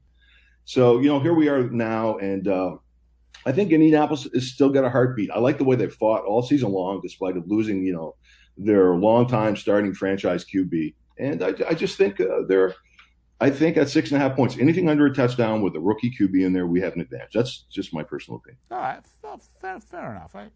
So 0.66 1.00
you 1.00 1.08
know, 1.08 1.20
here 1.20 1.36
we 1.36 1.48
are 1.48 1.70
now, 1.70 2.18
and 2.18 2.48
uh, 2.48 2.78
I 3.46 3.52
think 3.52 3.72
Indianapolis 3.72 4.28
is 4.34 4.52
still 4.52 4.70
got 4.70 4.84
a 4.84 4.90
heartbeat. 4.90 5.32
I 5.32 5.40
like 5.40 5.58
the 5.58 5.64
way 5.64 5.76
they 5.76 5.90
fought 5.90 6.26
all 6.26 6.42
season 6.42 6.72
long, 6.72 7.00
despite 7.02 7.38
of 7.38 7.48
losing, 7.48 7.86
you 7.86 7.94
know, 7.94 8.16
their 8.58 8.96
longtime 8.96 9.56
starting 9.56 9.94
franchise 9.94 10.46
QB. 10.46 10.94
And 11.18 11.44
I, 11.44 11.54
I 11.68 11.74
just 11.74 11.98
think 11.98 12.20
uh, 12.20 12.44
they're, 12.48 12.76
I 13.42 13.50
think 13.50 13.78
at 13.78 13.90
six 13.90 14.12
and 14.12 14.22
a 14.22 14.28
half 14.28 14.36
points, 14.36 14.58
anything 14.60 14.90
under 14.90 15.06
a 15.06 15.14
touchdown 15.14 15.62
with 15.62 15.76
a 15.76 15.80
rookie 15.80 16.12
QB 16.12 16.46
in 16.46 16.52
there, 16.52 16.68
we 16.68 16.82
have 16.82 16.94
an 16.94 17.02
advantage. 17.02 17.34
That's 17.34 17.64
just 17.70 17.94
my 17.94 18.04
personal 18.04 18.38
opinion. 18.38 18.60
All 18.70 18.80
right, 18.80 19.00
fair, 19.62 19.80
fair 19.80 20.12
enough. 20.12 20.36
I, 20.36 20.48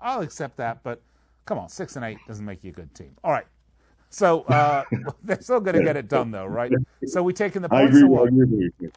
I'll 0.00 0.20
accept 0.20 0.56
that, 0.58 0.82
but 0.82 1.02
come 1.44 1.58
on, 1.58 1.68
six 1.68 1.96
and 1.96 2.04
eight 2.04 2.18
doesn't 2.28 2.44
make 2.44 2.62
you 2.62 2.70
a 2.70 2.74
good 2.74 2.94
team. 2.94 3.16
All 3.24 3.32
right. 3.32 3.46
So 4.10 4.42
uh, 4.42 4.84
they're 5.24 5.40
still 5.40 5.60
going 5.60 5.76
to 5.76 5.82
get 5.82 5.96
it 5.96 6.08
done, 6.08 6.30
though, 6.30 6.46
right? 6.46 6.72
So 7.06 7.22
we 7.22 7.32
taking 7.32 7.62
the 7.62 7.68
points. 7.68 7.96
I 7.96 7.98
agree. 7.98 8.16
I 8.16 8.22
agree 8.22 8.90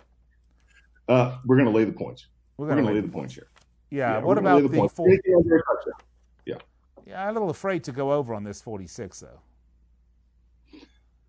uh, 1.10 1.38
we're 1.46 1.58
going 1.58 1.68
to 1.68 1.74
lay 1.74 1.84
the 1.84 1.92
points. 1.92 2.28
We're 2.58 2.68
going 2.68 2.80
to 2.80 2.86
lay, 2.86 2.94
lay 2.94 3.02
the 3.02 3.10
points 3.10 3.34
here. 3.34 3.48
Yeah. 3.90 4.14
yeah 4.14 4.24
what 4.24 4.38
about 4.38 4.62
the, 4.62 4.70
the 4.70 4.88
40? 4.88 5.20
Yeah. 6.46 6.56
Yeah, 7.06 7.24
I'm 7.24 7.32
a 7.32 7.34
little 7.34 7.50
afraid 7.50 7.84
to 7.86 7.92
go 7.92 8.14
over 8.14 8.34
on 8.34 8.44
this 8.44 8.62
46, 8.62 9.20
though. 9.20 9.40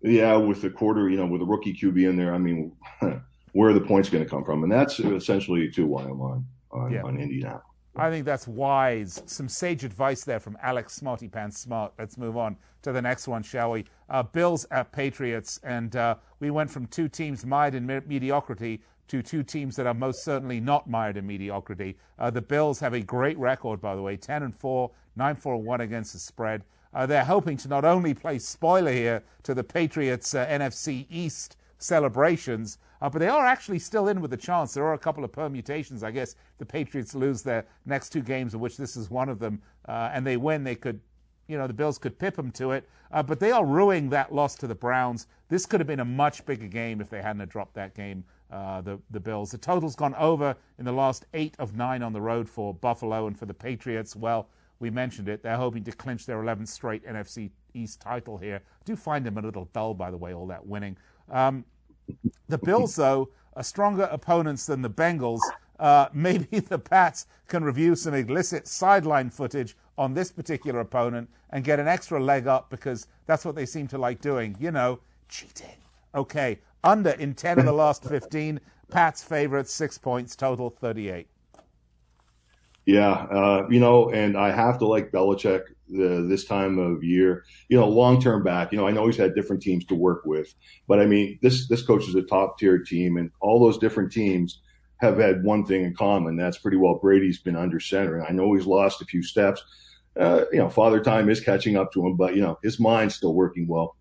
Yeah, 0.05 0.35
with 0.35 0.61
the 0.61 0.69
quarter, 0.69 1.09
you 1.09 1.17
know, 1.17 1.25
with 1.25 1.41
a 1.41 1.45
rookie 1.45 1.73
QB 1.73 2.09
in 2.09 2.15
there, 2.15 2.33
I 2.33 2.37
mean, 2.37 2.71
where 3.53 3.69
are 3.69 3.73
the 3.73 3.81
points 3.81 4.09
going 4.09 4.23
to 4.23 4.29
come 4.29 4.45
from? 4.45 4.63
And 4.63 4.71
that's 4.71 4.99
essentially 4.99 5.69
to 5.71 5.85
why 5.85 6.03
I'm 6.03 6.21
on 6.21 6.45
on, 6.71 6.91
yeah. 6.91 7.03
on 7.03 7.19
Indianapolis. 7.19 7.63
I 7.97 8.09
think 8.09 8.25
that's 8.25 8.47
wise. 8.47 9.23
Some 9.25 9.47
sage 9.47 9.85
advice 9.85 10.25
there 10.25 10.39
from 10.39 10.57
Alex 10.61 10.93
Smarty 10.93 11.29
Pants 11.29 11.59
Smart. 11.59 11.93
Let's 11.97 12.17
move 12.17 12.35
on 12.35 12.57
to 12.81 12.91
the 12.91 13.01
next 13.01 13.27
one, 13.27 13.41
shall 13.41 13.71
we? 13.71 13.85
Uh, 14.09 14.21
Bills 14.21 14.67
at 14.69 14.91
Patriots, 14.91 15.59
and 15.63 15.95
uh, 15.95 16.15
we 16.41 16.51
went 16.51 16.69
from 16.69 16.87
two 16.87 17.07
teams 17.07 17.45
mired 17.45 17.73
in 17.73 17.85
me- 17.85 18.01
mediocrity 18.05 18.81
to 19.07 19.21
two 19.21 19.43
teams 19.43 19.75
that 19.77 19.87
are 19.87 19.93
most 19.93 20.25
certainly 20.25 20.59
not 20.59 20.89
mired 20.89 21.15
in 21.15 21.25
mediocrity. 21.25 21.97
Uh, 22.19 22.29
the 22.29 22.41
Bills 22.41 22.79
have 22.79 22.93
a 22.93 22.99
great 22.99 23.37
record, 23.37 23.79
by 23.79 23.95
the 23.95 24.01
way 24.01 24.17
10 24.17 24.43
and 24.43 24.55
4, 24.55 24.91
9 25.15 25.35
4 25.35 25.57
1 25.61 25.81
against 25.81 26.13
the 26.13 26.19
spread. 26.19 26.63
Uh, 26.95 27.05
they're 27.05 27.25
hoping 27.25 27.57
to 27.57 27.67
not 27.67 27.85
only 27.85 28.13
play 28.13 28.39
spoiler 28.39 28.91
here 28.91 29.21
to 29.43 29.53
the 29.53 29.63
Patriots' 29.63 30.33
uh, 30.33 30.47
NFC 30.47 31.05
East 31.09 31.57
celebrations, 31.77 32.79
uh, 33.01 33.09
but 33.09 33.19
they 33.19 33.27
are 33.27 33.45
actually 33.45 33.77
still 33.77 34.07
in 34.07 34.21
with 34.21 34.33
a 34.33 34.37
chance. 34.37 34.73
There 34.73 34.85
are 34.85 34.93
a 34.93 34.97
couple 34.97 35.23
of 35.23 35.31
permutations, 35.31 36.03
I 36.03 36.11
guess. 36.11 36.35
The 36.57 36.65
Patriots 36.65 37.13
lose 37.13 37.43
their 37.43 37.65
next 37.85 38.09
two 38.09 38.21
games, 38.21 38.53
of 38.53 38.61
which 38.61 38.77
this 38.77 38.95
is 38.95 39.11
one 39.11 39.29
of 39.29 39.37
them, 39.37 39.61
uh, 39.87 40.09
and 40.13 40.25
they 40.25 40.37
win. 40.37 40.63
They 40.63 40.75
could 40.75 40.99
you 41.47 41.57
know, 41.57 41.67
the 41.67 41.73
Bills 41.73 41.97
could 41.97 42.17
pip 42.17 42.35
them 42.35 42.51
to 42.51 42.71
it. 42.71 42.87
Uh, 43.11 43.21
but 43.21 43.39
they 43.39 43.51
are 43.51 43.65
ruining 43.65 44.09
that 44.09 44.33
loss 44.33 44.55
to 44.55 44.67
the 44.67 44.75
Browns. 44.75 45.27
This 45.47 45.65
could 45.65 45.79
have 45.79 45.87
been 45.87 45.99
a 45.99 46.05
much 46.05 46.45
bigger 46.45 46.67
game 46.67 47.01
if 47.01 47.09
they 47.09 47.21
hadn't 47.21 47.47
dropped 47.49 47.75
that 47.75 47.93
game 47.93 48.23
uh, 48.51 48.81
the, 48.81 48.99
the 49.11 49.19
Bills. 49.19 49.51
The 49.51 49.57
total's 49.57 49.95
gone 49.95 50.15
over 50.15 50.55
in 50.79 50.85
the 50.85 50.91
last 50.91 51.25
eight 51.33 51.55
of 51.59 51.75
nine 51.75 52.01
on 52.01 52.13
the 52.13 52.21
road 52.21 52.49
for 52.49 52.73
Buffalo 52.73 53.27
and 53.27 53.37
for 53.37 53.45
the 53.45 53.53
Patriots. 53.53 54.15
Well, 54.15 54.49
we 54.79 54.89
mentioned 54.89 55.29
it. 55.29 55.43
They're 55.43 55.57
hoping 55.57 55.83
to 55.85 55.91
clinch 55.91 56.25
their 56.25 56.41
11th 56.41 56.67
straight 56.67 57.05
NFC 57.05 57.51
East 57.73 58.01
title 58.01 58.37
here. 58.37 58.61
I 58.63 58.83
do 58.85 58.95
find 58.95 59.25
them 59.25 59.37
a 59.37 59.41
little 59.41 59.69
dull, 59.73 59.93
by 59.93 60.11
the 60.11 60.17
way, 60.17 60.33
all 60.33 60.47
that 60.47 60.65
winning. 60.65 60.97
Um, 61.29 61.65
the 62.49 62.57
Bills, 62.57 62.95
though, 62.95 63.29
are 63.55 63.63
stronger 63.63 64.03
opponents 64.11 64.65
than 64.65 64.81
the 64.81 64.89
Bengals. 64.89 65.39
Uh, 65.79 66.07
maybe 66.13 66.59
the 66.59 66.79
Pats 66.79 67.27
can 67.47 67.63
review 67.63 67.95
some 67.95 68.13
illicit 68.13 68.67
sideline 68.67 69.29
footage 69.29 69.75
on 69.97 70.13
this 70.13 70.31
particular 70.31 70.81
opponent 70.81 71.29
and 71.51 71.63
get 71.63 71.79
an 71.79 71.87
extra 71.87 72.21
leg 72.21 72.47
up 72.47 72.69
because 72.69 73.07
that's 73.25 73.45
what 73.45 73.55
they 73.55 73.65
seem 73.65 73.87
to 73.87 73.97
like 73.97 74.21
doing. 74.21 74.55
You 74.59 74.71
know, 74.71 74.99
cheating. 75.29 75.77
Okay, 76.13 76.59
under 76.83 77.11
in 77.11 77.33
10 77.33 77.59
of 77.59 77.65
the 77.65 77.73
last 77.73 78.03
15. 78.03 78.59
Pat's 78.89 79.23
favorites, 79.23 79.73
six 79.73 79.97
points, 79.97 80.35
total 80.35 80.69
38. 80.69 81.27
Yeah, 82.85 83.11
uh, 83.11 83.67
you 83.69 83.79
know, 83.79 84.11
and 84.11 84.37
I 84.37 84.51
have 84.51 84.77
to 84.79 84.87
like 84.87 85.11
Belichick 85.11 85.63
the, 85.89 86.25
this 86.29 86.45
time 86.45 86.77
of 86.77 87.03
year. 87.03 87.43
You 87.67 87.77
know, 87.77 87.87
long 87.87 88.21
term 88.21 88.43
back. 88.43 88.71
You 88.71 88.77
know, 88.77 88.87
I 88.87 88.91
know 88.91 89.07
he's 89.07 89.17
had 89.17 89.33
different 89.33 89.63
teams 89.63 89.85
to 89.85 89.95
work 89.95 90.21
with, 90.25 90.53
but 90.87 90.99
I 90.99 91.05
mean, 91.05 91.39
this 91.41 91.67
this 91.67 91.81
coach 91.81 92.07
is 92.07 92.15
a 92.15 92.21
top 92.21 92.59
tier 92.59 92.77
team, 92.77 93.17
and 93.17 93.31
all 93.41 93.59
those 93.59 93.79
different 93.79 94.11
teams 94.11 94.61
have 94.97 95.17
had 95.17 95.43
one 95.43 95.65
thing 95.65 95.83
in 95.83 95.95
common. 95.95 96.35
That's 96.37 96.59
pretty 96.59 96.77
well 96.77 96.99
Brady's 97.01 97.39
been 97.39 97.55
under 97.55 97.79
center, 97.79 98.17
and 98.17 98.27
I 98.27 98.31
know 98.31 98.53
he's 98.53 98.67
lost 98.67 99.01
a 99.01 99.05
few 99.05 99.23
steps. 99.23 99.63
Uh, 100.19 100.45
you 100.51 100.59
know, 100.59 100.69
father 100.69 101.01
time 101.01 101.29
is 101.29 101.41
catching 101.41 101.75
up 101.75 101.91
to 101.93 102.05
him, 102.05 102.15
but 102.15 102.35
you 102.35 102.41
know, 102.41 102.57
his 102.63 102.79
mind's 102.79 103.15
still 103.15 103.33
working 103.33 103.67
well. 103.67 103.97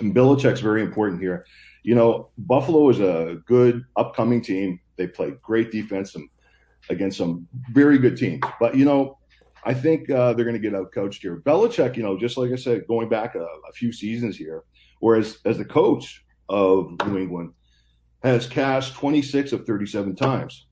And 0.00 0.14
Belichick's 0.14 0.60
very 0.60 0.82
important 0.82 1.20
here 1.20 1.44
you 1.82 1.94
know, 1.94 2.30
Buffalo 2.38 2.88
is 2.88 3.00
a 3.00 3.38
good 3.46 3.84
upcoming 3.96 4.40
team. 4.40 4.80
They 4.96 5.06
play 5.06 5.34
great 5.42 5.70
defense 5.70 6.14
and 6.14 6.28
against 6.90 7.18
some 7.18 7.46
very 7.70 7.98
good 7.98 8.16
teams. 8.16 8.42
But 8.60 8.76
you 8.76 8.84
know, 8.84 9.18
I 9.64 9.74
think 9.74 10.10
uh, 10.10 10.32
they're 10.32 10.44
going 10.44 10.60
to 10.60 10.70
get 10.70 10.74
out 10.74 10.92
coached 10.92 11.22
here. 11.22 11.36
Belichick, 11.36 11.96
you 11.96 12.02
know, 12.02 12.18
just 12.18 12.36
like 12.36 12.52
I 12.52 12.56
said, 12.56 12.86
going 12.88 13.08
back 13.08 13.34
a, 13.34 13.44
a 13.44 13.72
few 13.74 13.92
seasons 13.92 14.36
here, 14.36 14.64
whereas 15.00 15.38
as 15.44 15.58
the 15.58 15.64
coach 15.64 16.24
of 16.48 16.94
New 17.06 17.18
England, 17.18 17.52
has 18.22 18.46
cashed 18.46 18.94
26 18.94 19.52
of 19.52 19.66
37 19.66 20.14
times 20.16 20.66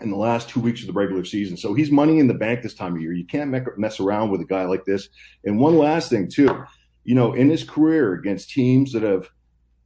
in 0.00 0.10
the 0.10 0.16
last 0.16 0.48
two 0.48 0.60
weeks 0.60 0.80
of 0.80 0.86
the 0.88 0.92
regular 0.92 1.24
season. 1.24 1.56
So 1.56 1.74
he's 1.74 1.90
money 1.90 2.18
in 2.18 2.26
the 2.26 2.34
bank 2.34 2.62
this 2.62 2.74
time 2.74 2.96
of 2.96 3.00
year. 3.00 3.12
You 3.12 3.26
can't 3.26 3.54
mess 3.78 4.00
around 4.00 4.30
with 4.30 4.40
a 4.40 4.44
guy 4.46 4.64
like 4.64 4.84
this. 4.84 5.08
And 5.44 5.58
one 5.58 5.78
last 5.78 6.10
thing, 6.10 6.28
too, 6.28 6.64
you 7.04 7.14
know, 7.14 7.34
in 7.34 7.48
his 7.48 7.64
career 7.64 8.14
against 8.14 8.50
teams 8.50 8.92
that 8.92 9.02
have 9.02 9.28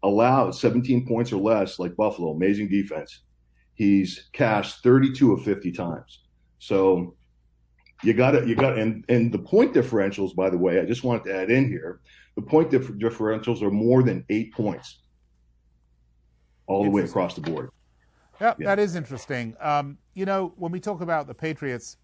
allowed 0.03 0.55
17 0.55 1.07
points 1.07 1.33
or 1.33 1.41
less, 1.41 1.79
like 1.79 1.97
Buffalo, 1.97 2.31
amazing 2.31 2.69
defense. 2.69 3.23
He's 3.79 4.29
cashed 4.33 4.83
32 4.83 5.33
of 5.33 5.45
50 5.45 5.71
times. 5.71 6.25
So 6.59 7.15
you 8.03 8.13
got 8.13 8.33
to, 8.33 8.47
you 8.47 8.57
got, 8.57 8.77
and, 8.77 9.05
and 9.09 9.31
the 9.31 9.39
point 9.39 9.73
differentials, 9.73 10.35
by 10.35 10.51
the 10.51 10.59
way, 10.59 10.81
I 10.81 10.85
just 10.85 11.05
wanted 11.05 11.25
to 11.27 11.35
add 11.35 11.49
in 11.49 11.69
here 11.69 12.01
the 12.35 12.43
point 12.43 12.71
dif- 12.71 12.91
differentials 12.93 13.63
are 13.63 13.71
more 13.71 14.03
than 14.03 14.25
eight 14.31 14.53
points 14.53 14.99
all 16.67 16.83
the 16.83 16.91
way 16.91 17.03
across 17.03 17.35
the 17.35 17.41
board. 17.41 17.71
Yep, 18.41 18.61
yeah, 18.61 18.67
that 18.67 18.79
is 18.81 18.97
interesting. 18.97 19.57
Um, 19.61 19.99
you 20.15 20.25
know, 20.25 20.53
when 20.57 20.71
we 20.73 20.81
talk 20.81 21.01
about 21.01 21.29
the 21.29 21.35
Patriots, 21.35 21.97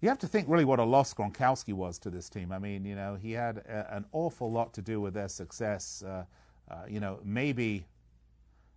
you 0.00 0.08
have 0.10 0.18
to 0.18 0.26
think 0.26 0.46
really 0.48 0.64
what 0.66 0.78
a 0.78 0.84
loss 0.84 1.12
Gronkowski 1.14 1.72
was 1.72 1.98
to 2.00 2.10
this 2.10 2.28
team. 2.28 2.52
I 2.52 2.58
mean, 2.58 2.84
you 2.84 2.94
know, 2.94 3.14
he 3.14 3.32
had 3.32 3.58
a, 3.58 3.94
an 3.94 4.04
awful 4.12 4.52
lot 4.52 4.74
to 4.74 4.82
do 4.82 5.00
with 5.00 5.14
their 5.14 5.28
success. 5.28 6.04
Uh, 6.06 6.24
uh, 6.70 6.84
you 6.88 7.00
know, 7.00 7.20
maybe 7.24 7.86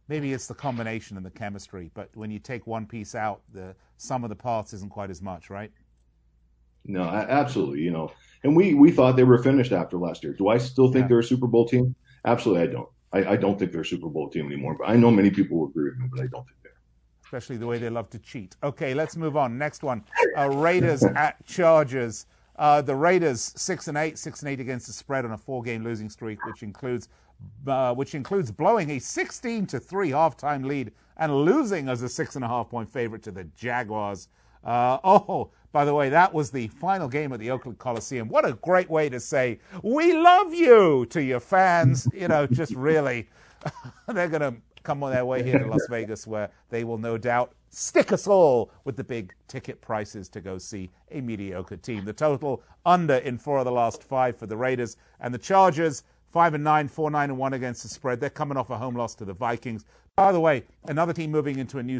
maybe 0.08 0.34
it's 0.34 0.48
the 0.48 0.56
combination 0.56 1.18
and 1.18 1.26
the 1.26 1.32
chemistry, 1.32 1.92
but 1.94 2.10
when 2.16 2.32
you 2.32 2.40
take 2.40 2.68
one 2.68 2.86
piece 2.86 3.16
out, 3.16 3.42
the 3.54 3.76
sum 3.98 4.24
of 4.24 4.30
the 4.30 4.36
parts 4.36 4.74
isn't 4.74 4.92
quite 4.92 5.10
as 5.10 5.22
much, 5.22 5.50
right? 5.50 5.72
No, 6.86 7.04
absolutely. 7.04 7.82
You 7.82 7.92
know, 7.92 8.12
and 8.44 8.56
we 8.56 8.74
we 8.74 8.92
thought 8.92 9.16
they 9.18 9.24
were 9.24 9.44
finished 9.44 9.72
after 9.72 9.98
last 9.98 10.24
year. 10.24 10.34
Do 10.34 10.48
I 10.48 10.58
still 10.58 10.92
think 10.92 11.04
yeah. 11.04 11.08
they're 11.10 11.20
a 11.20 11.24
Super 11.24 11.48
Bowl 11.48 11.68
team? 11.68 11.96
Absolutely, 12.26 12.64
I 12.64 12.68
don't. 12.68 12.90
I, 13.14 13.34
I, 13.34 13.36
don't 13.38 13.58
think 13.58 13.72
they're 13.72 13.82
a 13.82 13.86
Super 13.86 14.10
Bowl 14.10 14.30
team 14.30 14.48
anymore. 14.48 14.76
But 14.78 14.90
I 14.90 14.96
know 14.96 15.10
many 15.10 15.30
people 15.30 15.60
will 15.60 15.68
agree 15.68 15.90
with 15.90 15.98
me, 15.98 16.08
but 16.12 16.20
I 16.20 16.28
don't 16.28 16.46
think 16.46 16.58
they're. 16.64 16.74
Especially 17.24 17.58
the 17.58 17.68
way 17.68 17.78
they 17.78 17.90
love 17.90 18.10
to 18.12 18.20
cheat. 18.20 18.56
Okay, 18.64 18.94
let's 18.94 19.16
move 19.16 19.36
on. 19.36 19.58
Next 19.58 19.84
one: 19.84 20.04
uh, 20.38 20.50
Raiders 20.50 21.04
at 21.16 21.46
Chargers. 21.46 22.26
Uh, 22.58 22.82
the 22.82 22.96
Raiders 22.96 23.54
six 23.56 23.88
and 23.88 23.98
eight, 23.98 24.18
six 24.18 24.42
and 24.42 24.50
eight 24.50 24.60
against 24.60 24.88
the 24.88 24.94
spread 24.94 25.26
on 25.26 25.32
a 25.32 25.38
four-game 25.38 25.84
losing 25.84 26.10
streak, 26.10 26.44
which 26.46 26.64
includes 26.64 27.10
uh, 27.66 27.94
which 27.94 28.16
includes 28.16 28.52
blowing 28.52 28.92
a 28.92 29.00
16 29.00 29.66
to 29.68 29.80
3 29.80 30.12
halftime 30.12 30.66
lead 30.66 30.92
and 31.18 31.36
losing 31.36 31.90
as 31.90 32.02
a 32.02 32.10
six 32.10 32.36
and 32.36 32.46
a 32.46 32.48
half 32.48 32.70
point 32.70 32.90
favorite 32.90 33.24
to 33.24 33.32
the 33.32 33.44
Jaguars. 33.56 34.30
Uh, 34.64 35.00
oh, 35.04 35.50
by 35.72 35.86
the 35.86 35.94
way, 35.94 36.10
that 36.10 36.34
was 36.34 36.52
the 36.52 36.68
final 36.68 37.08
game 37.08 37.34
at 37.34 37.40
the 37.40 37.52
Oakland 37.52 37.78
Coliseum. 37.78 38.30
What 38.30 38.46
a 38.46 38.54
great 38.54 38.90
way 38.90 39.10
to 39.10 39.20
say, 39.20 39.60
We 39.84 40.14
love 40.14 40.54
you 40.54 41.06
to 41.08 41.22
your 41.22 41.40
fans. 41.40 42.08
You 42.14 42.28
know, 42.28 42.48
just 42.48 42.74
really, 42.74 43.28
they're 44.08 44.30
going 44.30 44.42
to 44.42 44.56
come 44.84 45.04
on 45.04 45.12
their 45.12 45.26
way 45.26 45.44
here 45.44 45.60
to 45.60 45.68
Las 45.68 45.86
Vegas 45.90 46.26
where 46.26 46.50
they 46.70 46.84
will 46.84 46.98
no 46.98 47.18
doubt 47.18 47.54
stick 47.70 48.12
us 48.14 48.26
all 48.26 48.72
with 48.86 48.96
the 48.96 49.04
big 49.04 49.34
ticket 49.48 49.82
prices 49.82 50.30
to 50.30 50.40
go 50.40 50.58
see 50.58 50.90
a 51.12 51.20
mediocre 51.20 51.76
team. 51.76 52.06
The 52.06 52.14
total 52.14 52.64
under 52.86 53.16
in 53.16 53.38
four 53.38 53.60
of 53.60 53.66
the 53.66 53.72
last 53.72 54.02
five 54.02 54.38
for 54.38 54.48
the 54.48 54.56
Raiders 54.56 54.96
and 55.20 55.34
the 55.34 55.38
Chargers 55.38 56.04
Five 56.38 56.54
and 56.54 56.64
nine, 56.64 56.88
four 56.88 57.10
nine 57.10 57.32
and 57.32 57.40
one 57.40 57.54
against 57.54 57.82
the 57.82 57.90
spread. 57.90 58.20
They're 58.20 58.30
coming 58.30 58.60
off 58.60 58.70
a 58.70 58.78
home 58.78 58.94
loss 58.94 59.16
to 59.16 59.26
the 59.26 59.34
Vikings. 59.34 59.86
By 60.16 60.32
the 60.32 60.40
way, 60.40 60.66
another 60.84 61.12
team 61.12 61.32
moving 61.32 61.58
into 61.58 61.80
a 61.80 61.84
new, 61.84 62.00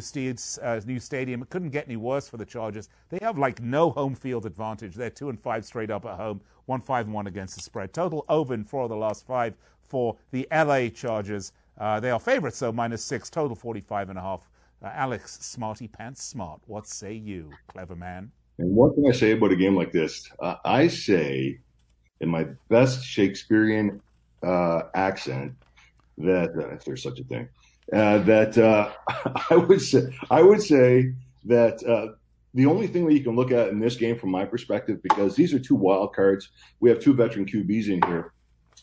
uh, 0.62 0.80
new 0.86 1.00
stadium. 1.00 1.42
It 1.42 1.50
couldn't 1.50 1.70
get 1.70 1.88
any 1.88 1.96
worse 1.96 2.28
for 2.28 2.36
the 2.36 2.44
Chargers. 2.44 2.88
They 3.08 3.18
have 3.20 3.36
like 3.36 3.60
no 3.60 3.90
home 3.90 4.14
field 4.14 4.46
advantage. 4.46 4.94
They're 4.94 5.10
two 5.10 5.28
and 5.28 5.40
five 5.40 5.64
straight 5.64 5.90
up 5.90 6.04
at 6.06 6.14
home, 6.14 6.40
one 6.66 6.80
five 6.80 7.06
and 7.06 7.14
one 7.14 7.26
against 7.26 7.56
the 7.56 7.62
spread. 7.62 7.92
Total 7.92 8.24
over 8.28 8.54
in 8.54 8.62
four 8.62 8.84
of 8.84 8.90
the 8.90 8.96
last 8.96 9.26
five 9.26 9.56
for 9.82 10.16
the 10.30 10.46
LA 10.52 10.86
Chargers. 10.86 11.50
Uh, 11.76 11.98
they 11.98 12.12
are 12.12 12.20
favorites 12.20 12.60
though, 12.60 12.70
minus 12.70 13.02
six. 13.02 13.28
Total 13.28 13.56
45 13.56 14.10
and 14.10 14.20
a 14.20 14.22
half. 14.22 14.48
Uh, 14.80 14.90
Alex, 14.94 15.36
smarty 15.40 15.88
pants 15.88 16.22
smart. 16.22 16.60
What 16.68 16.86
say 16.86 17.12
you, 17.12 17.50
clever 17.66 17.96
man? 17.96 18.30
And 18.58 18.70
what 18.76 18.94
can 18.94 19.04
I 19.04 19.10
say 19.10 19.32
about 19.32 19.50
a 19.50 19.56
game 19.56 19.74
like 19.74 19.90
this? 19.90 20.30
Uh, 20.38 20.54
I 20.64 20.86
say, 20.86 21.58
in 22.20 22.28
my 22.28 22.46
best 22.68 23.04
Shakespearean 23.04 24.00
uh, 24.42 24.82
accent 24.94 25.52
that 26.18 26.50
uh, 26.56 26.74
if 26.74 26.84
there's 26.84 27.02
such 27.02 27.20
a 27.20 27.24
thing 27.24 27.48
uh, 27.92 28.18
that 28.18 28.58
uh, 28.58 28.90
I 29.50 29.56
would 29.56 29.80
say 29.80 30.02
I 30.30 30.42
would 30.42 30.62
say 30.62 31.12
that 31.44 31.82
uh, 31.84 32.14
the 32.54 32.66
only 32.66 32.86
thing 32.86 33.06
that 33.06 33.14
you 33.14 33.22
can 33.22 33.36
look 33.36 33.52
at 33.52 33.68
in 33.68 33.78
this 33.78 33.96
game, 33.96 34.18
from 34.18 34.30
my 34.30 34.44
perspective, 34.44 35.02
because 35.02 35.36
these 35.36 35.54
are 35.54 35.58
two 35.58 35.74
wild 35.74 36.14
cards. 36.14 36.50
We 36.80 36.90
have 36.90 36.98
two 36.98 37.14
veteran 37.14 37.46
QBs 37.46 37.88
in 37.88 38.02
here, 38.06 38.32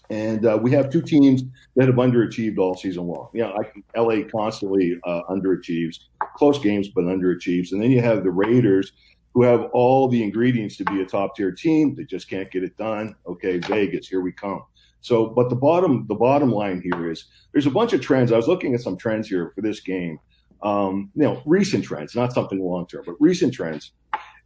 and 0.10 0.46
uh, 0.46 0.58
we 0.62 0.72
have 0.72 0.90
two 0.90 1.02
teams 1.02 1.44
that 1.76 1.88
have 1.88 1.96
underachieved 1.96 2.58
all 2.58 2.76
season 2.76 3.08
long. 3.08 3.30
You 3.34 3.44
know, 3.44 3.64
LA 3.96 4.24
constantly 4.30 4.98
uh, 5.06 5.22
underachieves, 5.30 6.00
close 6.38 6.60
games, 6.60 6.90
but 6.90 7.06
underachieves. 7.06 7.72
And 7.72 7.82
then 7.82 7.92
you 7.92 8.02
have 8.02 8.24
the 8.24 8.32
Raiders, 8.32 8.92
who 9.34 9.44
have 9.44 9.64
all 9.74 10.08
the 10.08 10.24
ingredients 10.24 10.78
to 10.78 10.86
be 10.86 11.02
a 11.02 11.06
top 11.06 11.36
tier 11.36 11.52
team. 11.52 11.96
They 11.96 12.06
just 12.06 12.30
can't 12.30 12.50
get 12.52 12.64
it 12.64 12.78
done. 12.78 13.16
Okay, 13.28 13.58
Vegas, 13.58 14.08
here 14.08 14.22
we 14.22 14.32
come. 14.32 14.64
So, 15.06 15.28
but 15.28 15.50
the 15.50 15.56
bottom 15.56 16.08
the 16.08 16.16
bottom 16.16 16.52
line 16.52 16.82
here 16.82 17.12
is 17.12 17.26
there's 17.52 17.68
a 17.68 17.72
bunch 17.72 17.94
of 17.94 18.02
trends. 18.02 18.32
I 18.32 18.38
was 18.38 18.48
looking 18.48 18.74
at 18.74 18.82
some 18.82 18.98
trends 18.98 19.28
here 19.28 19.52
for 19.54 19.62
this 19.62 19.80
game. 19.80 20.18
Um, 20.64 21.12
you 21.14 21.22
know, 21.22 21.44
recent 21.46 21.86
trends, 21.86 22.16
not 22.16 22.34
something 22.34 22.60
long 22.60 22.88
term, 22.88 23.04
but 23.06 23.14
recent 23.20 23.54
trends. 23.54 23.92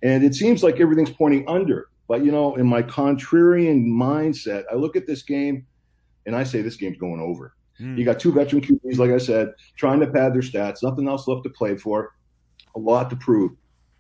And 0.04 0.22
it 0.22 0.36
seems 0.36 0.62
like 0.62 0.82
everything's 0.82 1.12
pointing 1.12 1.48
under. 1.48 1.88
But 2.10 2.26
you 2.26 2.34
know, 2.34 2.56
in 2.56 2.68
my 2.68 2.84
contrarian 2.84 3.86
mindset, 3.86 4.66
I 4.70 4.76
look 4.76 4.98
at 4.98 5.08
this 5.08 5.24
game 5.24 5.66
and 6.26 6.36
I 6.36 6.44
say 6.44 6.62
this 6.62 6.76
game's 6.76 6.98
going 6.98 7.22
over. 7.22 7.54
Mm. 7.80 7.98
You 7.98 8.04
got 8.04 8.20
two 8.20 8.34
veteran 8.34 8.62
QBs, 8.62 8.98
like 8.98 9.12
I 9.12 9.18
said, 9.18 9.54
trying 9.78 10.02
to 10.02 10.08
pad 10.08 10.34
their 10.34 10.42
stats. 10.42 10.84
Nothing 10.84 11.08
else 11.08 11.26
left 11.26 11.44
to 11.44 11.50
play 11.52 11.78
for. 11.78 12.16
A 12.76 12.80
lot 12.80 13.10
to 13.12 13.16
prove. 13.16 13.54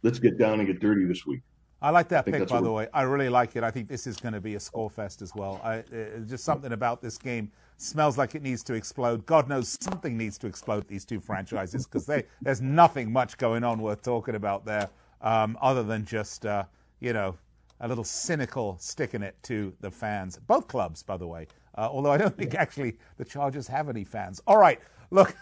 Let's 0.04 0.20
get 0.20 0.38
down 0.38 0.60
and 0.60 0.68
get 0.68 0.82
dirty 0.82 1.06
this 1.06 1.26
week. 1.26 1.40
I 1.82 1.92
like 1.92 2.10
that 2.10 2.28
I 2.28 2.32
pick, 2.32 2.48
by 2.50 2.62
the 2.62 2.72
way. 2.72 2.88
I 2.94 3.04
really 3.04 3.30
like 3.30 3.56
it. 3.56 3.64
I 3.64 3.72
think 3.72 3.88
this 3.88 4.06
is 4.06 4.18
going 4.18 4.34
to 4.34 4.42
be 4.42 4.56
a 4.56 4.60
score 4.60 4.90
fest 4.90 5.22
as 5.22 5.34
well. 5.34 5.62
I, 5.64 5.80
uh, 5.80 6.20
just 6.28 6.44
something 6.44 6.74
about 6.74 7.02
this 7.02 7.18
game 7.18 7.52
smells 7.78 8.18
like 8.18 8.36
it 8.36 8.42
needs 8.42 8.64
to 8.64 8.74
explode. 8.74 9.26
God 9.26 9.48
knows 9.48 9.78
something 9.80 10.18
needs 10.18 10.38
to 10.40 10.48
explode 10.48 10.88
these 10.88 11.06
two 11.06 11.22
franchises 11.22 11.88
because 11.88 12.10
there's 12.42 12.62
nothing 12.62 13.12
much 13.12 13.38
going 13.38 13.64
on 13.64 13.82
worth 13.82 14.02
talking 14.02 14.36
about 14.36 14.66
there, 14.66 14.90
um, 15.22 15.58
other 15.62 15.84
than 15.84 16.06
just 16.06 16.46
uh, 16.46 16.66
you 17.00 17.14
know 17.14 17.38
a 17.80 17.88
little 17.88 18.04
cynical 18.04 18.76
sticking 18.80 19.24
it 19.24 19.36
to 19.44 19.74
the 19.80 19.90
fans. 19.90 20.38
Both 20.48 20.68
clubs, 20.68 21.02
by 21.02 21.16
the 21.16 21.28
way. 21.28 21.48
Uh, 21.78 21.88
although 21.90 22.12
I 22.12 22.18
don't 22.18 22.36
think 22.36 22.56
actually 22.56 22.98
the 23.18 23.24
Chargers 23.24 23.68
have 23.68 23.88
any 23.88 24.04
fans. 24.04 24.42
All 24.48 24.58
right, 24.58 24.80
look. 25.12 25.36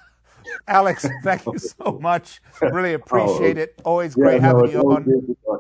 Alex, 0.68 1.06
thank 1.24 1.46
you 1.46 1.58
so 1.58 2.00
much. 2.02 2.42
Really 2.62 2.94
appreciate 2.94 3.58
oh, 3.58 3.62
it. 3.62 3.82
Always 3.84 4.16
great 4.16 4.36
yeah, 4.36 4.48
having 4.48 4.66
no, 4.66 4.72
you 4.72 4.80
on. 4.82 5.57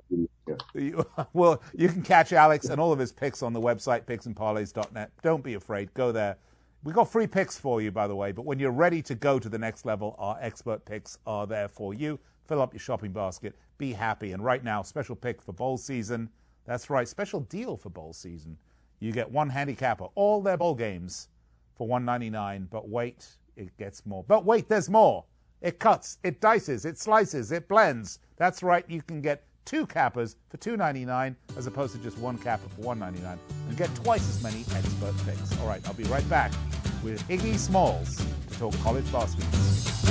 You, 0.74 1.06
well, 1.34 1.62
you 1.76 1.90
can 1.90 2.02
catch 2.02 2.34
Alex 2.34 2.66
and 2.66 2.80
all 2.80 2.92
of 2.92 3.00
his 3.00 3.12
picks 3.12 3.44
on 3.44 3.54
the 3.54 3.62
website, 3.62 4.04
picksandparlays.net. 4.06 5.12
Don't 5.22 5.44
be 5.44 5.56
afraid. 5.56 5.94
Go 5.94 6.12
there. 6.12 6.38
We 6.84 6.94
got 6.94 7.12
free 7.12 7.28
picks 7.28 7.58
for 7.58 7.82
you, 7.82 7.92
by 7.92 8.08
the 8.08 8.16
way, 8.16 8.32
but 8.32 8.46
when 8.46 8.60
you're 8.60 8.72
ready 8.72 9.02
to 9.04 9.16
go 9.16 9.40
to 9.40 9.50
the 9.50 9.58
next 9.58 9.86
level, 9.86 10.16
our 10.20 10.38
expert 10.40 10.86
picks 10.86 11.18
are 11.26 11.48
there 11.48 11.68
for 11.68 11.94
you. 11.94 12.20
Fill 12.48 12.62
up 12.62 12.74
your 12.74 12.80
shopping 12.80 13.12
basket. 13.12 13.56
Be 13.78 13.92
happy. 13.92 14.32
And 14.32 14.44
right 14.44 14.64
now, 14.64 14.82
special 14.84 15.16
pick 15.16 15.42
for 15.42 15.54
bowl 15.54 15.78
season. 15.78 16.30
That's 16.66 16.90
right, 16.90 17.08
special 17.08 17.42
deal 17.42 17.78
for 17.78 17.90
bowl 17.90 18.14
season. 18.14 18.58
You 19.00 19.12
get 19.12 19.30
one 19.30 19.50
handicapper, 19.50 20.08
all 20.16 20.42
their 20.42 20.58
bowl 20.58 20.76
games 20.76 21.30
for 21.76 21.88
199 21.88 22.68
but 22.72 22.90
wait, 22.90 23.28
it 23.56 23.76
gets 23.78 24.06
more. 24.06 24.24
But 24.28 24.46
wait, 24.46 24.68
there's 24.68 24.90
more. 24.90 25.26
It 25.62 25.80
cuts, 25.80 26.18
it 26.24 26.42
dices, 26.42 26.86
it 26.86 26.98
slices, 26.98 27.52
it 27.52 27.68
blends. 27.68 28.20
That's 28.38 28.64
right, 28.64 28.86
you 28.88 29.02
can 29.02 29.22
get 29.22 29.44
two 29.68 29.86
cappers 29.86 30.38
for 30.50 30.58
299 30.58 31.36
as 31.58 31.68
opposed 31.68 31.94
to 31.94 32.00
just 32.02 32.18
one 32.18 32.38
capper 32.38 32.70
for 32.70 32.82
199 32.82 33.38
and 33.68 33.78
get 33.78 33.94
twice 33.96 34.28
as 34.30 34.42
many 34.42 34.62
expert 34.74 35.14
picks. 35.26 35.60
All 35.60 35.68
right, 35.68 35.86
I'll 35.86 35.94
be 35.94 36.06
right 36.06 36.28
back 36.30 36.54
with 37.04 37.22
Iggy 37.28 37.58
Smalls 37.58 38.26
to 38.50 38.60
talk 38.60 38.74
college 38.80 39.12
basketball. 39.12 40.08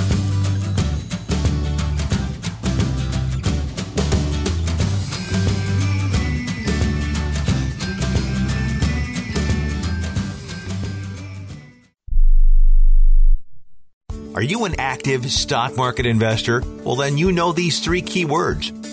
Are 14.35 14.43
you 14.43 14.65
an 14.65 14.75
active 14.77 15.31
stock 15.31 15.75
market 15.75 16.05
investor? 16.05 16.61
Well, 16.83 16.95
then 16.95 17.17
you 17.17 17.31
know 17.31 17.53
these 17.53 17.79
three 17.79 18.03
key 18.03 18.23
words 18.23 18.71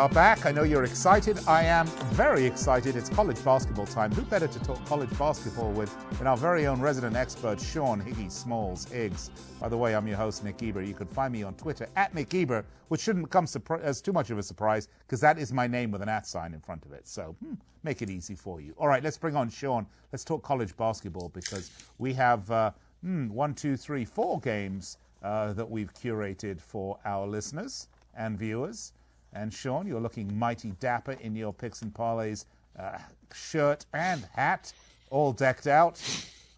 Are 0.00 0.08
back. 0.08 0.46
I 0.46 0.50
know 0.50 0.62
you're 0.62 0.84
excited. 0.84 1.38
I 1.46 1.62
am 1.64 1.86
very 2.14 2.46
excited. 2.46 2.96
It's 2.96 3.10
college 3.10 3.44
basketball 3.44 3.84
time. 3.84 4.10
Who 4.12 4.22
better 4.22 4.46
to 4.46 4.58
talk 4.60 4.82
college 4.86 5.10
basketball 5.18 5.72
with 5.72 5.94
than 6.16 6.26
our 6.26 6.38
very 6.38 6.66
own 6.66 6.80
resident 6.80 7.16
expert, 7.16 7.60
Sean 7.60 8.00
Higgy 8.00 8.32
Smalls 8.32 8.86
Higgs. 8.86 9.30
By 9.60 9.68
the 9.68 9.76
way, 9.76 9.94
I'm 9.94 10.06
your 10.06 10.16
host, 10.16 10.42
Nick 10.42 10.62
Eber. 10.62 10.80
You 10.80 10.94
can 10.94 11.06
find 11.06 11.34
me 11.34 11.42
on 11.42 11.52
Twitter 11.52 11.86
at 11.96 12.14
Nick 12.14 12.32
Eber, 12.32 12.64
which 12.88 13.02
shouldn't 13.02 13.28
come 13.28 13.46
as 13.82 14.00
too 14.00 14.14
much 14.14 14.30
of 14.30 14.38
a 14.38 14.42
surprise 14.42 14.88
because 15.00 15.20
that 15.20 15.38
is 15.38 15.52
my 15.52 15.66
name 15.66 15.90
with 15.90 16.00
an 16.00 16.08
at 16.08 16.26
sign 16.26 16.54
in 16.54 16.60
front 16.60 16.86
of 16.86 16.92
it. 16.92 17.06
So 17.06 17.36
hmm, 17.44 17.56
make 17.82 18.00
it 18.00 18.08
easy 18.08 18.34
for 18.34 18.58
you. 18.58 18.72
All 18.78 18.88
right, 18.88 19.04
let's 19.04 19.18
bring 19.18 19.36
on 19.36 19.50
Sean. 19.50 19.86
Let's 20.12 20.24
talk 20.24 20.42
college 20.42 20.74
basketball 20.78 21.28
because 21.28 21.70
we 21.98 22.14
have 22.14 22.50
uh, 22.50 22.70
hmm, 23.02 23.28
one, 23.28 23.52
two, 23.52 23.76
three, 23.76 24.06
four 24.06 24.40
games 24.40 24.96
uh, 25.22 25.52
that 25.52 25.70
we've 25.70 25.92
curated 25.92 26.58
for 26.58 26.98
our 27.04 27.26
listeners 27.26 27.88
and 28.16 28.38
viewers. 28.38 28.94
And 29.32 29.52
Sean, 29.52 29.86
you're 29.86 30.00
looking 30.00 30.36
mighty 30.38 30.72
dapper 30.80 31.12
in 31.12 31.36
your 31.36 31.52
picks 31.52 31.82
and 31.82 31.92
parlays 31.94 32.44
uh, 32.78 32.98
shirt 33.34 33.86
and 33.94 34.26
hat, 34.34 34.72
all 35.10 35.32
decked 35.32 35.66
out. 35.66 36.00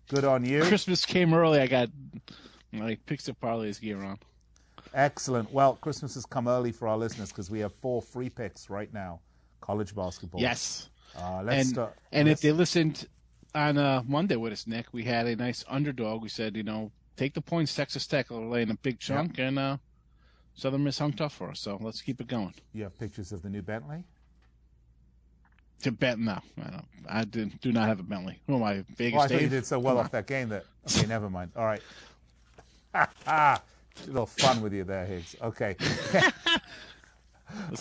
Good 0.09 0.25
on 0.25 0.45
you. 0.45 0.63
Christmas 0.65 1.05
came 1.05 1.35
early. 1.35 1.61
I 1.61 1.67
got 1.67 1.89
my 2.73 2.97
picks 3.07 3.29
and 3.29 3.39
parlays 3.41 3.81
gear 3.81 4.03
on. 4.03 4.19
Excellent. 4.95 5.51
Well, 5.53 5.77
Christmas 5.77 6.15
has 6.15 6.27
come 6.27 6.49
early 6.49 6.73
for 6.73 6.89
our 6.89 6.97
listeners 6.99 7.29
because 7.31 7.51
we 7.51 7.61
have 7.61 7.73
four 7.75 8.03
free 8.03 8.29
picks 8.29 8.69
right 8.69 8.93
now. 8.93 9.21
College 9.61 9.95
basketball. 9.95 10.41
Yes. 10.41 10.89
Uh, 11.17 11.43
let's 11.45 11.61
and 11.61 11.69
start. 11.69 11.95
and 12.11 12.29
let's- 12.29 12.41
if 12.41 12.43
they 12.43 12.53
listened 12.53 13.07
on 13.55 13.79
uh, 13.79 14.03
Monday 14.07 14.37
with 14.37 14.53
us, 14.53 14.67
Nick, 14.67 14.87
we 14.93 15.05
had 15.05 15.27
a 15.27 15.37
nice 15.37 15.65
underdog. 15.69 16.23
We 16.23 16.29
said, 16.29 16.57
you 16.57 16.63
know, 16.63 16.91
take 17.17 17.35
the 17.35 17.41
points. 17.43 17.75
Texas 17.75 18.07
Tech 18.07 18.31
are 18.31 18.41
laying 18.41 18.71
a 18.71 18.75
big 18.75 18.99
chunk, 18.99 19.39
and 19.39 19.59
uh, 19.59 19.77
Southern 20.55 20.85
Miss 20.85 20.99
hung 20.99 21.13
tough 21.13 21.35
for 21.35 21.51
us. 21.51 21.61
So 21.61 21.79
let's 21.81 22.03
keep 22.03 22.21
it 22.21 22.27
going. 22.27 22.55
you 22.73 22.83
have 22.85 22.99
pictures 22.99 23.33
of 23.33 23.43
the 23.43 23.49
new 23.51 23.63
Bentley. 23.63 24.05
To 25.83 25.91
bet, 25.91 26.19
no, 26.19 26.39
I, 26.65 26.71
don't, 26.71 26.85
I 27.09 27.25
do, 27.25 27.47
do 27.61 27.73
not 27.73 27.89
have 27.89 27.99
a 27.99 28.05
Bentley. 28.05 28.41
Who 28.47 28.55
am 28.55 28.63
I? 28.63 28.85
Vegas 28.97 29.19
Oh, 29.19 29.23
I 29.25 29.29
thought 29.29 29.43
you 29.43 29.49
did 29.49 29.67
so 29.67 29.81
well 29.81 29.95
Come 29.97 29.99
off 29.99 30.07
on. 30.07 30.11
that 30.13 30.27
game 30.29 30.49
that. 30.51 30.65
Okay, 30.89 31.07
never 31.09 31.29
mind. 31.29 31.51
All 31.57 31.65
right. 31.65 31.83
a 32.95 33.61
little 34.07 34.27
fun 34.27 34.63
with 34.63 34.73
you 34.73 34.85
there, 34.85 35.05
Higgs. 35.07 35.35
Okay. 35.43 35.75
Listen, 35.81 36.33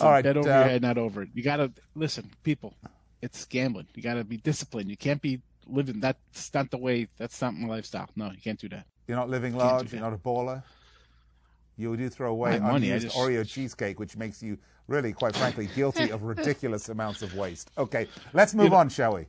All 0.00 0.10
right, 0.10 0.24
bet 0.24 0.36
over 0.36 0.50
uh, 0.50 0.58
your 0.58 0.64
head, 0.64 0.82
not 0.82 0.98
over 0.98 1.22
it. 1.22 1.28
You 1.34 1.42
gotta 1.42 1.70
listen, 1.94 2.30
people. 2.42 2.74
It's 3.20 3.44
gambling. 3.44 3.86
You 3.94 4.02
gotta 4.02 4.24
be 4.24 4.38
disciplined. 4.38 4.90
You 4.90 4.96
can't 4.96 5.22
be 5.22 5.40
living. 5.68 6.00
That's 6.00 6.52
not 6.52 6.70
the 6.70 6.78
way. 6.78 7.06
That's 7.18 7.40
not 7.40 7.54
my 7.54 7.68
lifestyle. 7.68 8.08
No, 8.16 8.32
you 8.32 8.40
can't 8.42 8.58
do 8.58 8.68
that. 8.70 8.86
You're 9.06 9.16
not 9.16 9.30
living 9.30 9.56
large. 9.56 9.92
You're 9.92 10.02
not 10.02 10.12
a 10.12 10.16
baller. 10.18 10.62
You 11.76 11.96
do 11.96 12.08
throw 12.08 12.30
away 12.30 12.58
money, 12.58 12.90
unused 12.90 13.06
just- 13.06 13.16
Oreo 13.16 13.46
cheesecake, 13.48 13.98
which 13.98 14.16
makes 14.16 14.42
you 14.42 14.58
really, 14.88 15.12
quite 15.12 15.34
frankly, 15.34 15.68
guilty 15.74 16.10
of 16.10 16.22
ridiculous 16.34 16.88
amounts 16.88 17.22
of 17.22 17.34
waste. 17.34 17.70
Okay, 17.78 18.08
let's 18.32 18.54
move 18.54 18.72
on, 18.72 18.88
shall 18.88 19.14
we? 19.14 19.26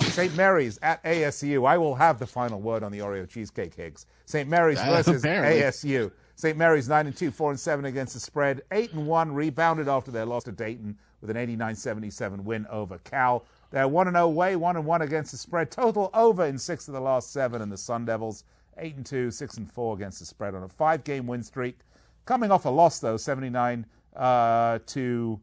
St. 0.00 0.34
Mary's 0.36 0.78
at 0.82 1.02
ASU. 1.04 1.66
I 1.66 1.78
will 1.78 1.94
have 1.94 2.18
the 2.18 2.26
final 2.26 2.60
word 2.60 2.82
on 2.82 2.92
the 2.92 2.98
Oreo 2.98 3.26
cheesecake, 3.26 3.74
Higgs. 3.74 4.06
St. 4.26 4.46
Mary's 4.48 4.78
Uh, 4.78 4.86
versus 4.86 5.24
apparently. 5.24 5.62
ASU. 5.62 6.10
St. 6.34 6.58
Mary's 6.58 6.86
nine 6.86 7.06
and 7.06 7.16
two, 7.16 7.30
four 7.30 7.50
and 7.50 7.58
seven 7.58 7.86
against 7.86 8.12
the 8.12 8.20
spread. 8.20 8.60
Eight 8.72 8.92
and 8.92 9.06
one, 9.06 9.32
rebounded 9.32 9.88
after 9.88 10.10
their 10.10 10.26
loss 10.26 10.44
to 10.44 10.52
Dayton 10.52 10.98
with 11.22 11.30
an 11.30 11.36
89-77 11.38 12.44
win 12.44 12.66
over 12.70 12.98
Cal. 12.98 13.44
They're 13.70 13.88
one 13.88 14.06
and 14.06 14.14
zero 14.16 14.26
away, 14.26 14.54
one 14.56 14.76
and 14.76 14.84
one 14.84 15.00
against 15.00 15.30
the 15.32 15.38
spread. 15.38 15.70
Total 15.70 16.10
over 16.12 16.44
in 16.44 16.58
six 16.58 16.88
of 16.88 16.94
the 16.94 17.00
last 17.00 17.32
seven, 17.32 17.62
and 17.62 17.72
the 17.72 17.76
Sun 17.78 18.04
Devils 18.04 18.44
eight 18.78 18.96
and 18.96 19.06
two, 19.06 19.30
six 19.30 19.56
and 19.56 19.70
four 19.70 19.94
against 19.94 20.18
the 20.18 20.26
spread 20.26 20.54
on 20.54 20.62
a 20.62 20.68
five-game 20.68 21.26
win 21.26 21.42
streak. 21.42 21.78
Coming 22.24 22.50
off 22.50 22.64
a 22.64 22.68
loss 22.70 22.98
though, 22.98 23.16
79 23.16 23.86
uh, 24.16 24.78
to 24.86 25.40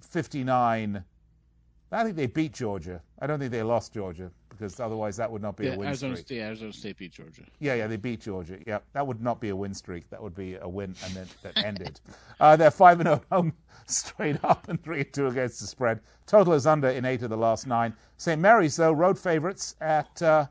59. 0.00 1.04
I 1.92 2.02
think 2.02 2.16
they 2.16 2.26
beat 2.26 2.52
Georgia. 2.52 3.00
I 3.20 3.26
don't 3.26 3.38
think 3.38 3.52
they 3.52 3.62
lost 3.62 3.92
Georgia 3.94 4.30
because 4.48 4.78
otherwise 4.80 5.16
that 5.16 5.30
would 5.30 5.42
not 5.42 5.56
be 5.56 5.66
Yeah, 5.66 5.74
a 5.74 5.78
win 5.78 5.88
Arizona 5.88 6.16
streak. 6.16 6.26
State, 6.26 6.40
Arizona 6.40 6.72
State 6.72 6.96
beat 6.98 7.12
Georgia. 7.12 7.42
Yeah, 7.60 7.74
yeah, 7.74 7.86
they 7.86 7.96
beat 7.96 8.20
Georgia. 8.20 8.58
Yeah, 8.66 8.78
that 8.92 9.06
would 9.06 9.20
not 9.22 9.40
be 9.40 9.48
a 9.50 9.56
win 9.56 9.74
streak. 9.74 10.08
That 10.10 10.22
would 10.22 10.34
be 10.34 10.56
a 10.56 10.68
win 10.68 10.94
and 11.04 11.14
then 11.14 11.26
that 11.42 11.64
ended. 11.64 12.00
Uh, 12.40 12.56
they're 12.56 12.70
five 12.72 12.98
and 12.98 13.06
zero 13.06 13.22
home 13.30 13.52
straight 13.86 14.36
up 14.44 14.68
and 14.68 14.82
three 14.82 15.00
and 15.00 15.12
two 15.12 15.28
against 15.28 15.60
the 15.60 15.66
spread. 15.68 16.00
Total 16.26 16.52
is 16.52 16.66
under 16.66 16.88
in 16.88 17.04
eight 17.04 17.22
of 17.22 17.30
the 17.30 17.36
last 17.36 17.64
nine. 17.64 17.94
St. 18.16 18.40
Mary's 18.40 18.74
though 18.74 18.90
road 18.90 19.16
favorites 19.16 19.76
at 19.80 20.20
uh, 20.20 20.46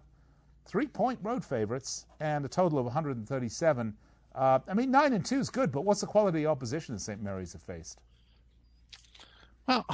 three 0.66 0.88
point 0.88 1.20
road 1.22 1.44
favorites 1.44 2.06
and 2.20 2.46
a 2.46 2.48
total 2.48 2.80
of 2.80 2.86
137. 2.86 3.94
Uh, 4.36 4.60
I 4.68 4.74
mean, 4.74 4.90
nine 4.92 5.14
and 5.14 5.24
two 5.26 5.40
is 5.40 5.50
good, 5.50 5.72
but 5.72 5.82
what's 5.86 6.02
the 6.02 6.08
quality 6.08 6.44
of 6.46 6.52
opposition 6.52 6.96
that 6.96 7.02
St. 7.02 7.22
Mary's 7.22 7.54
have 7.54 7.62
faced? 7.62 8.00
Well, 9.68 9.86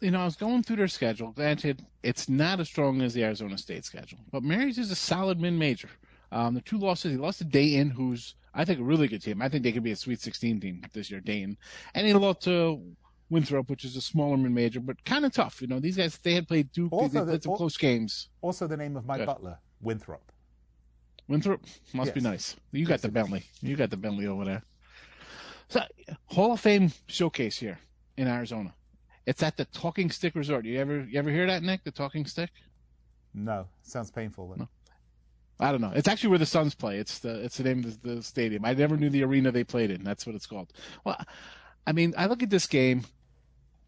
you 0.00 0.10
know, 0.10 0.20
I 0.20 0.24
was 0.24 0.36
going 0.36 0.62
through 0.62 0.76
their 0.76 0.88
schedule. 0.88 1.30
Granted, 1.32 1.86
it's 2.02 2.28
not 2.28 2.60
as 2.60 2.68
strong 2.68 3.00
as 3.02 3.14
the 3.14 3.24
Arizona 3.24 3.56
State 3.58 3.84
schedule, 3.84 4.18
but 4.30 4.42
Mary's 4.42 4.78
is 4.78 4.90
a 4.90 4.94
solid 4.96 5.40
mid-major. 5.40 5.88
Um, 6.32 6.54
the 6.54 6.60
two 6.60 6.78
losses, 6.78 7.12
he 7.12 7.18
lost 7.18 7.38
to 7.38 7.44
Dayton, 7.44 7.90
who's 7.90 8.34
I 8.54 8.64
think 8.64 8.80
a 8.80 8.82
really 8.84 9.06
good 9.08 9.22
team. 9.22 9.40
I 9.42 9.48
think 9.48 9.62
they 9.62 9.70
could 9.72 9.82
be 9.84 9.92
a 9.92 9.96
Sweet 9.96 10.20
16 10.20 10.60
team 10.60 10.82
this 10.92 11.10
year, 11.10 11.20
Dayton, 11.20 11.56
and 11.94 12.06
he 12.06 12.12
lost 12.14 12.42
to 12.42 12.82
Winthrop, 13.30 13.70
which 13.70 13.84
is 13.84 13.94
a 13.96 14.00
smaller 14.00 14.36
mid-major, 14.36 14.80
but 14.80 15.02
kind 15.04 15.24
of 15.24 15.32
tough. 15.32 15.60
You 15.62 15.68
know, 15.68 15.78
these 15.80 15.96
guys 15.96 16.18
they 16.18 16.34
had 16.34 16.48
played 16.48 16.72
Duke, 16.72 16.92
Also, 16.92 17.08
they 17.08 17.20
the- 17.20 17.26
played 17.26 17.42
some 17.44 17.52
al- 17.52 17.56
close 17.58 17.76
games. 17.76 18.28
Also, 18.42 18.66
the 18.66 18.76
name 18.76 18.96
of 18.96 19.06
my 19.06 19.18
Good. 19.18 19.26
butler, 19.26 19.58
Winthrop. 19.80 20.32
Winthrop 21.28 21.64
must 21.92 22.12
be 22.14 22.20
nice. 22.20 22.56
You 22.72 22.86
got 22.86 23.02
the 23.02 23.08
Bentley. 23.08 23.44
You 23.60 23.76
got 23.76 23.90
the 23.90 23.96
Bentley 23.96 24.26
over 24.26 24.44
there. 24.44 24.62
So, 25.68 25.80
Hall 26.26 26.52
of 26.52 26.60
Fame 26.60 26.90
showcase 27.06 27.58
here 27.58 27.78
in 28.16 28.26
Arizona. 28.26 28.74
It's 29.26 29.42
at 29.42 29.56
the 29.56 29.64
Talking 29.66 30.10
Stick 30.10 30.34
Resort. 30.34 30.64
You 30.64 30.80
ever 30.80 31.04
you 31.04 31.18
ever 31.18 31.30
hear 31.30 31.46
that, 31.46 31.62
Nick? 31.62 31.84
The 31.84 31.92
Talking 31.92 32.26
Stick? 32.26 32.50
No, 33.32 33.68
sounds 33.82 34.10
painful. 34.10 34.48
Then. 34.48 34.66
I 35.60 35.70
don't 35.70 35.80
know. 35.80 35.92
It's 35.94 36.08
actually 36.08 36.30
where 36.30 36.38
the 36.38 36.46
Suns 36.46 36.74
play. 36.74 36.98
It's 36.98 37.20
the 37.20 37.44
it's 37.44 37.58
the 37.58 37.64
name 37.64 37.84
of 37.84 38.02
the, 38.02 38.16
the 38.16 38.22
stadium. 38.22 38.64
I 38.64 38.74
never 38.74 38.96
knew 38.96 39.10
the 39.10 39.22
arena 39.22 39.52
they 39.52 39.62
played 39.62 39.90
in. 39.90 40.02
That's 40.02 40.26
what 40.26 40.34
it's 40.34 40.46
called. 40.46 40.72
Well, 41.04 41.16
I 41.86 41.92
mean, 41.92 42.14
I 42.16 42.26
look 42.26 42.42
at 42.42 42.50
this 42.50 42.66
game. 42.66 43.04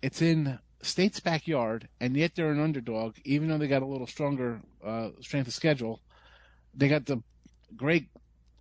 It's 0.03 0.23
in 0.23 0.59
State's 0.83 1.21
backyard, 1.21 1.89
and 2.01 2.17
yet 2.17 2.35
they're 2.35 2.51
an 2.51 2.61
underdog. 2.61 3.17
Even 3.25 3.49
though 3.49 3.59
they 3.59 3.69
got 3.69 3.83
a 3.83 3.87
little 3.87 4.07
stronger 4.07 4.61
uh, 4.85 5.11
strength 5.21 5.47
of 5.47 5.55
schedule, 5.55 6.01
they 6.75 6.89
got 6.89 7.07
the 7.07 7.23
great 7.77 8.09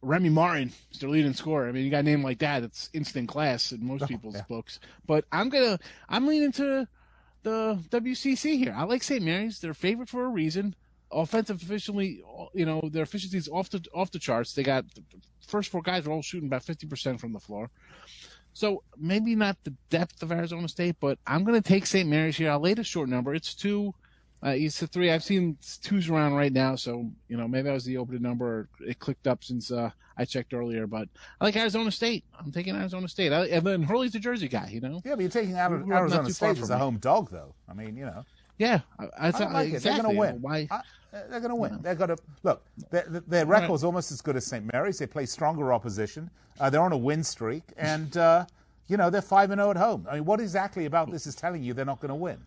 Remy 0.04 0.30
Martin 0.30 0.72
is 0.92 1.00
their 1.00 1.10
leading 1.10 1.34
scorer. 1.34 1.68
I 1.68 1.72
mean, 1.72 1.86
you 1.86 1.92
got 1.92 2.00
a 2.00 2.04
name 2.04 2.24
like 2.24 2.40
that. 2.40 2.64
It's 2.64 2.90
instant 2.94 3.28
class 3.28 3.72
in 3.72 3.86
most 3.86 4.08
people's 4.08 4.36
yeah. 4.36 4.44
books. 4.48 4.80
But 5.06 5.26
I'm 5.32 5.50
gonna 5.50 5.80
I'm 6.10 6.28
leaning 6.28 6.52
to 6.54 6.88
the 7.44 7.80
WCC 7.90 8.58
here. 8.58 8.74
I 8.76 8.84
like 8.84 9.04
St. 9.04 9.24
Mary's. 9.24 9.60
They're 9.60 9.74
favored 9.74 10.10
for 10.10 10.26
a 10.26 10.30
reason. 10.30 10.76
Offensive 11.12 11.62
efficiently, 11.62 12.24
you 12.54 12.66
know, 12.66 12.82
their 12.92 13.04
efficiency 13.04 13.38
is 13.38 13.50
off 13.50 13.70
the 13.70 13.86
off 13.94 14.12
the 14.12 14.20
charts. 14.20 14.54
They 14.54 14.64
got 14.64 14.86
the 14.96 15.04
first 15.48 15.70
four 15.70 15.82
guys 15.82 16.08
are 16.08 16.12
all 16.12 16.22
shooting 16.22 16.48
about 16.48 16.64
fifty 16.64 16.88
percent 16.88 17.20
from 17.20 17.34
the 17.34 17.40
floor. 17.40 17.70
So 18.54 18.84
maybe 18.98 19.36
not 19.36 19.58
the 19.64 19.74
depth 19.90 20.22
of 20.24 20.32
Arizona 20.32 20.68
State, 20.68 20.98
but 21.00 21.18
I'm 21.26 21.44
going 21.44 21.62
to 21.62 21.68
take 21.68 21.86
St. 21.86 22.08
Mary's 22.10 22.38
here. 22.38 22.52
I'll 22.52 22.60
lay 22.60 22.74
the 22.74 22.84
short 22.84 23.10
number. 23.10 23.34
It's 23.34 23.54
two. 23.54 23.94
Uh, 24.44 24.50
it's 24.50 24.82
a 24.82 24.88
three. 24.88 25.12
I've 25.12 25.24
seen 25.24 25.58
twos 25.84 26.10
around 26.10 26.34
right 26.34 26.52
now, 26.52 26.76
so 26.76 27.12
you 27.28 27.38
know 27.38 27.48
maybe 27.48 27.64
that 27.68 27.74
was 27.74 27.86
the 27.86 27.98
opening 27.98 28.24
number. 28.24 28.46
Or 28.46 28.70
it 28.80 28.98
clicked 28.98 29.28
up 29.28 29.44
since 29.44 29.72
uh, 29.72 29.92
I 30.18 30.26
checked 30.26 30.54
earlier, 30.54 30.88
but 30.88 31.08
I 31.40 31.46
like 31.46 31.56
Arizona 31.56 31.92
State. 31.92 32.26
I'm 32.40 32.52
taking 32.52 32.76
Arizona 32.76 33.08
State. 33.08 33.32
I, 33.32 33.46
and 33.46 33.66
then 33.66 33.84
Hurley's 33.84 34.16
a 34.16 34.20
Jersey 34.20 34.48
guy, 34.48 34.70
you 34.74 34.82
know. 34.82 35.00
Yeah, 35.06 35.14
but 35.14 35.22
you're 35.22 35.30
taking 35.30 35.56
Ari- 35.56 35.84
We're 35.84 35.96
Arizona 35.96 36.30
State 36.32 36.58
as 36.58 36.72
a 36.72 36.78
home 36.78 36.98
dog, 36.98 37.30
though. 37.32 37.54
I 37.70 37.74
mean, 37.74 37.96
you 37.96 38.06
know. 38.06 38.24
Yeah, 38.62 38.82
I, 39.00 39.08
I, 39.18 39.32
don't 39.32 39.54
like 39.54 39.74
it. 39.74 39.82
They're 39.82 39.98
going 39.98 40.14
to 40.14 40.20
win. 40.20 40.42
Why? 40.42 40.68
I- 40.70 40.82
they're 41.12 41.42
going 41.42 41.50
to 41.50 41.56
win. 41.56 41.80
They're 41.82 41.96
going 41.96 42.12
to 42.12 42.18
look. 42.44 42.64
Their, 42.90 43.06
their 43.28 43.46
record's 43.46 43.84
almost 43.84 44.12
as 44.12 44.22
good 44.22 44.38
as 44.38 44.46
St. 44.46 44.72
Mary's. 44.72 44.98
They 44.98 45.08
play 45.08 45.26
stronger 45.26 45.74
opposition. 45.74 46.30
Uh, 46.60 46.70
they're 46.70 46.82
on 46.82 46.94
a 46.94 46.98
win 46.98 47.24
streak, 47.24 47.64
and 47.76 48.16
uh, 48.16 48.46
you 48.88 48.96
know 48.98 49.10
they're 49.10 49.22
five 49.22 49.52
and 49.52 49.60
zero 49.60 49.72
at 49.72 49.78
home. 49.78 50.08
I 50.10 50.16
mean, 50.16 50.26
what 50.26 50.40
exactly 50.40 50.86
about 50.86 51.12
this 51.12 51.28
is 51.28 51.36
telling 51.36 51.64
you 51.64 51.74
they're 51.74 51.84
not 51.84 52.00
going 52.00 52.10
to 52.10 52.16
win? 52.16 52.38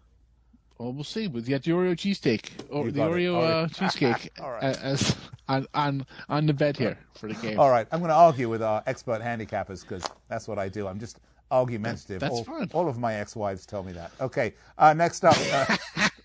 Well, 0.78 0.92
we'll 0.92 1.04
see. 1.04 1.28
Got 1.28 1.44
the 1.44 1.72
Oreo 1.72 1.94
cheesesteak 1.94 2.50
or 2.70 2.90
the. 2.90 3.00
Oreo 3.00 3.42
uh, 3.42 3.68
cheesecake 3.68 4.30
right. 4.40 4.62
as 4.62 5.14
on 5.48 5.66
on 5.74 6.06
on 6.28 6.46
the 6.46 6.54
bet 6.54 6.76
here 6.76 6.96
for 7.14 7.28
the 7.28 7.34
game. 7.34 7.58
All 7.58 7.70
right, 7.70 7.86
I'm 7.92 7.98
going 7.98 8.08
to 8.08 8.14
argue 8.14 8.48
with 8.48 8.62
our 8.62 8.82
expert 8.86 9.20
handicappers 9.20 9.82
because 9.82 10.04
that's 10.28 10.48
what 10.48 10.58
I 10.58 10.68
do. 10.68 10.86
I'm 10.86 10.98
just 10.98 11.18
argumentative. 11.50 12.20
That's 12.20 12.34
all, 12.34 12.44
fine. 12.44 12.70
all 12.72 12.88
of 12.88 12.98
my 12.98 13.14
ex-wives 13.14 13.66
tell 13.66 13.82
me 13.82 13.92
that. 13.92 14.12
Okay, 14.20 14.54
uh, 14.78 14.94
next 14.94 15.24
up, 15.24 15.36
uh, 15.52 15.76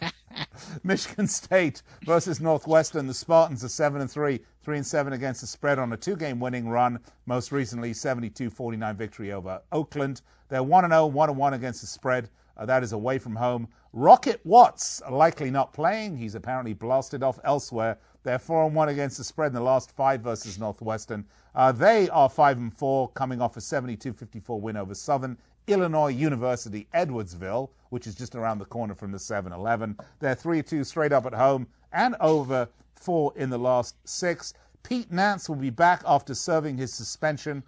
Michigan 0.84 1.28
State 1.28 1.82
versus 2.06 2.40
Northwestern. 2.40 3.08
The 3.08 3.14
Spartans 3.14 3.64
are 3.64 3.70
seven 3.70 4.02
and 4.02 4.10
three, 4.10 4.40
three 4.64 4.78
and 4.78 4.86
seven 4.86 5.14
against 5.14 5.42
the 5.42 5.48
spread 5.48 5.80
on 5.80 5.94
a 5.94 5.98
two-game 5.98 6.40
winning 6.40 6.68
run. 6.68 7.00
Most 7.26 7.52
recently, 7.52 7.92
72-49 7.92 8.96
victory 8.96 9.32
over 9.32 9.62
Oakland. 9.72 10.22
They're 10.50 10.64
one 10.64 10.84
and 10.84 10.94
0, 10.94 11.08
one 11.08 11.30
and 11.30 11.38
one 11.38 11.54
against 11.54 11.82
the 11.82 11.88
spread. 11.88 12.30
Uh, 12.58 12.66
that 12.66 12.84
is 12.84 12.92
away 12.92 13.18
from 13.20 13.36
home. 13.36 13.68
Rocket 13.94 14.42
Watts 14.44 15.02
likely 15.10 15.50
not 15.50 15.74
playing. 15.74 16.18
He's 16.18 16.36
apparently 16.36 16.74
blasted 16.74 17.24
off 17.24 17.40
elsewhere. 17.44 17.98
They're 18.24 18.40
four 18.40 18.66
and 18.66 18.76
one 18.76 18.90
against 18.90 19.18
the 19.18 19.24
spread 19.24 19.48
in 19.48 19.54
the 19.54 19.62
last 19.62 19.92
five 19.92 20.22
versus 20.22 20.60
Northwestern. 20.60 21.26
Uh, 21.56 21.72
they 21.72 22.10
are 22.10 22.30
five 22.30 22.58
and 22.58 22.74
four, 22.74 23.10
coming 23.10 23.42
off 23.42 23.58
a 23.58 23.60
72-54 23.60 24.60
win 24.60 24.78
over 24.78 24.94
Southern. 24.94 25.38
Illinois 25.68 26.10
University 26.10 26.88
Edwardsville, 26.94 27.70
which 27.90 28.08
is 28.08 28.16
just 28.16 28.36
around 28.36 28.58
the 28.58 28.66
corner 28.66 28.96
from 28.96 29.12
the 29.12 29.20
7 29.20 29.54
Eleven. 29.54 29.96
They're 30.20 30.36
3 30.36 30.64
2 30.64 30.84
straight 30.84 31.14
up 31.14 31.26
at 31.26 31.34
home 31.34 31.68
and 31.94 32.16
over 32.20 32.68
four 32.96 33.34
in 33.36 33.50
the 33.50 33.58
last 33.58 33.96
six. 34.08 34.54
Pete 34.84 35.12
Nance 35.12 35.48
will 35.48 35.56
be 35.56 35.70
back 35.70 36.02
after 36.06 36.34
serving 36.34 36.78
his 36.78 36.94
suspension 36.94 37.64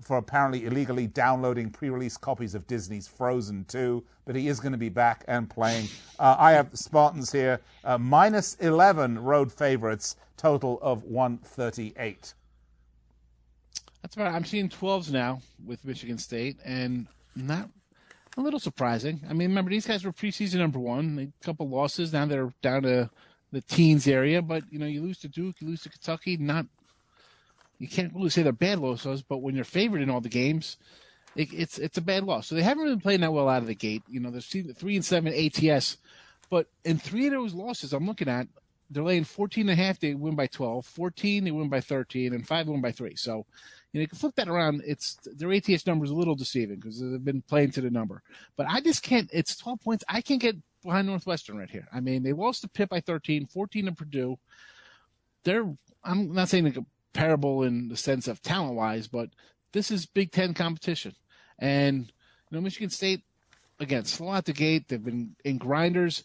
for 0.00 0.16
apparently 0.16 0.66
illegally 0.66 1.06
downloading 1.06 1.70
pre 1.70 1.90
release 1.90 2.16
copies 2.16 2.54
of 2.54 2.66
Disney's 2.66 3.06
Frozen 3.06 3.66
2, 3.66 4.02
but 4.24 4.36
he 4.36 4.48
is 4.48 4.60
going 4.60 4.72
to 4.72 4.78
be 4.78 4.88
back 4.88 5.24
and 5.28 5.48
playing. 5.48 5.88
Uh, 6.18 6.36
I 6.38 6.52
have 6.52 6.70
the 6.70 6.76
Spartans 6.76 7.30
here, 7.30 7.60
uh, 7.84 7.98
minus 7.98 8.54
11 8.56 9.22
road 9.22 9.52
favorites, 9.52 10.16
total 10.36 10.78
of 10.82 11.04
138. 11.04 12.34
That's 14.02 14.14
about. 14.16 14.34
I'm 14.34 14.44
seeing 14.44 14.68
12s 14.68 15.10
now 15.10 15.40
with 15.64 15.84
Michigan 15.84 16.18
State, 16.18 16.58
and 16.64 17.06
not 17.34 17.70
a 18.36 18.40
little 18.40 18.60
surprising. 18.60 19.20
I 19.28 19.32
mean, 19.32 19.48
remember 19.48 19.70
these 19.70 19.86
guys 19.86 20.04
were 20.04 20.12
preseason 20.12 20.56
number 20.56 20.78
one, 20.78 21.32
a 21.40 21.44
couple 21.44 21.68
losses. 21.68 22.12
Now 22.12 22.26
they're 22.26 22.52
down 22.62 22.82
to 22.82 23.08
the 23.52 23.60
teens 23.62 24.06
area, 24.06 24.42
but 24.42 24.64
you 24.70 24.78
know, 24.78 24.86
you 24.86 25.00
lose 25.00 25.18
to 25.20 25.28
Duke, 25.28 25.56
you 25.60 25.68
lose 25.68 25.82
to 25.82 25.88
Kentucky. 25.88 26.36
Not 26.36 26.66
you 27.78 27.88
can't 27.88 28.14
really 28.14 28.30
say 28.30 28.42
they're 28.42 28.52
bad 28.52 28.78
losses, 28.78 29.22
but 29.22 29.38
when 29.38 29.54
you're 29.54 29.64
favored 29.64 30.00
in 30.00 30.10
all 30.10 30.20
the 30.20 30.28
games, 30.28 30.76
it, 31.36 31.52
it's 31.52 31.78
it's 31.78 31.98
a 31.98 32.02
bad 32.02 32.24
loss. 32.24 32.46
So 32.46 32.54
they 32.54 32.62
haven't 32.62 32.84
been 32.84 33.00
playing 33.00 33.20
that 33.20 33.32
well 33.32 33.48
out 33.48 33.62
of 33.62 33.68
the 33.68 33.74
gate. 33.74 34.02
You 34.08 34.20
know, 34.20 34.30
they're 34.30 34.40
three 34.40 34.96
and 34.96 35.04
seven 35.04 35.32
ATS, 35.34 35.98
but 36.50 36.68
in 36.84 36.98
three 36.98 37.26
of 37.26 37.32
those 37.32 37.54
losses, 37.54 37.92
I'm 37.92 38.06
looking 38.06 38.28
at 38.28 38.46
they're 38.90 39.02
laying 39.02 39.24
14 39.24 39.68
and 39.68 39.78
a 39.78 39.82
half. 39.82 39.98
They 39.98 40.14
win 40.14 40.36
by 40.36 40.46
12. 40.46 40.86
14, 40.86 41.44
they 41.44 41.50
win 41.50 41.68
by 41.68 41.80
13, 41.80 42.32
and 42.32 42.46
five 42.46 42.68
win 42.68 42.80
by 42.80 42.92
three. 42.92 43.16
So 43.16 43.46
you 43.92 43.98
know, 43.98 44.02
you 44.02 44.08
can 44.08 44.18
flip 44.18 44.34
that 44.36 44.48
around. 44.48 44.82
It's 44.86 45.18
their 45.24 45.52
ATS 45.52 45.86
number 45.86 46.04
is 46.04 46.10
a 46.10 46.16
little 46.16 46.34
deceiving 46.34 46.76
because 46.76 47.00
they've 47.00 47.24
been 47.24 47.42
playing 47.42 47.72
to 47.72 47.80
the 47.80 47.90
number. 47.90 48.22
But 48.56 48.66
I 48.68 48.80
just 48.80 49.02
can't. 49.02 49.30
It's 49.32 49.56
12 49.56 49.80
points. 49.80 50.04
I 50.08 50.20
can't 50.20 50.40
get 50.40 50.56
behind 50.82 51.06
Northwestern 51.06 51.58
right 51.58 51.70
here. 51.70 51.88
I 51.92 52.00
mean, 52.00 52.22
they 52.22 52.32
lost 52.32 52.62
to 52.62 52.68
Pitt 52.68 52.88
by 52.88 53.00
13, 53.00 53.46
14 53.46 53.86
to 53.86 53.92
Purdue. 53.92 54.38
They're. 55.44 55.64
I'm 56.02 56.34
not 56.34 56.48
saying 56.48 56.64
they're 56.64 56.84
comparable 57.14 57.62
in 57.62 57.88
the 57.88 57.96
sense 57.96 58.28
of 58.28 58.42
talent 58.42 58.74
wise, 58.74 59.06
but 59.06 59.30
this 59.72 59.90
is 59.90 60.06
Big 60.06 60.32
Ten 60.32 60.54
competition, 60.54 61.14
and 61.58 62.06
you 62.50 62.56
know, 62.56 62.60
Michigan 62.60 62.90
State 62.90 63.22
again 63.80 64.04
slow 64.04 64.30
out 64.30 64.44
the 64.44 64.52
gate. 64.52 64.88
They've 64.88 65.02
been 65.02 65.36
in 65.44 65.58
grinders. 65.58 66.24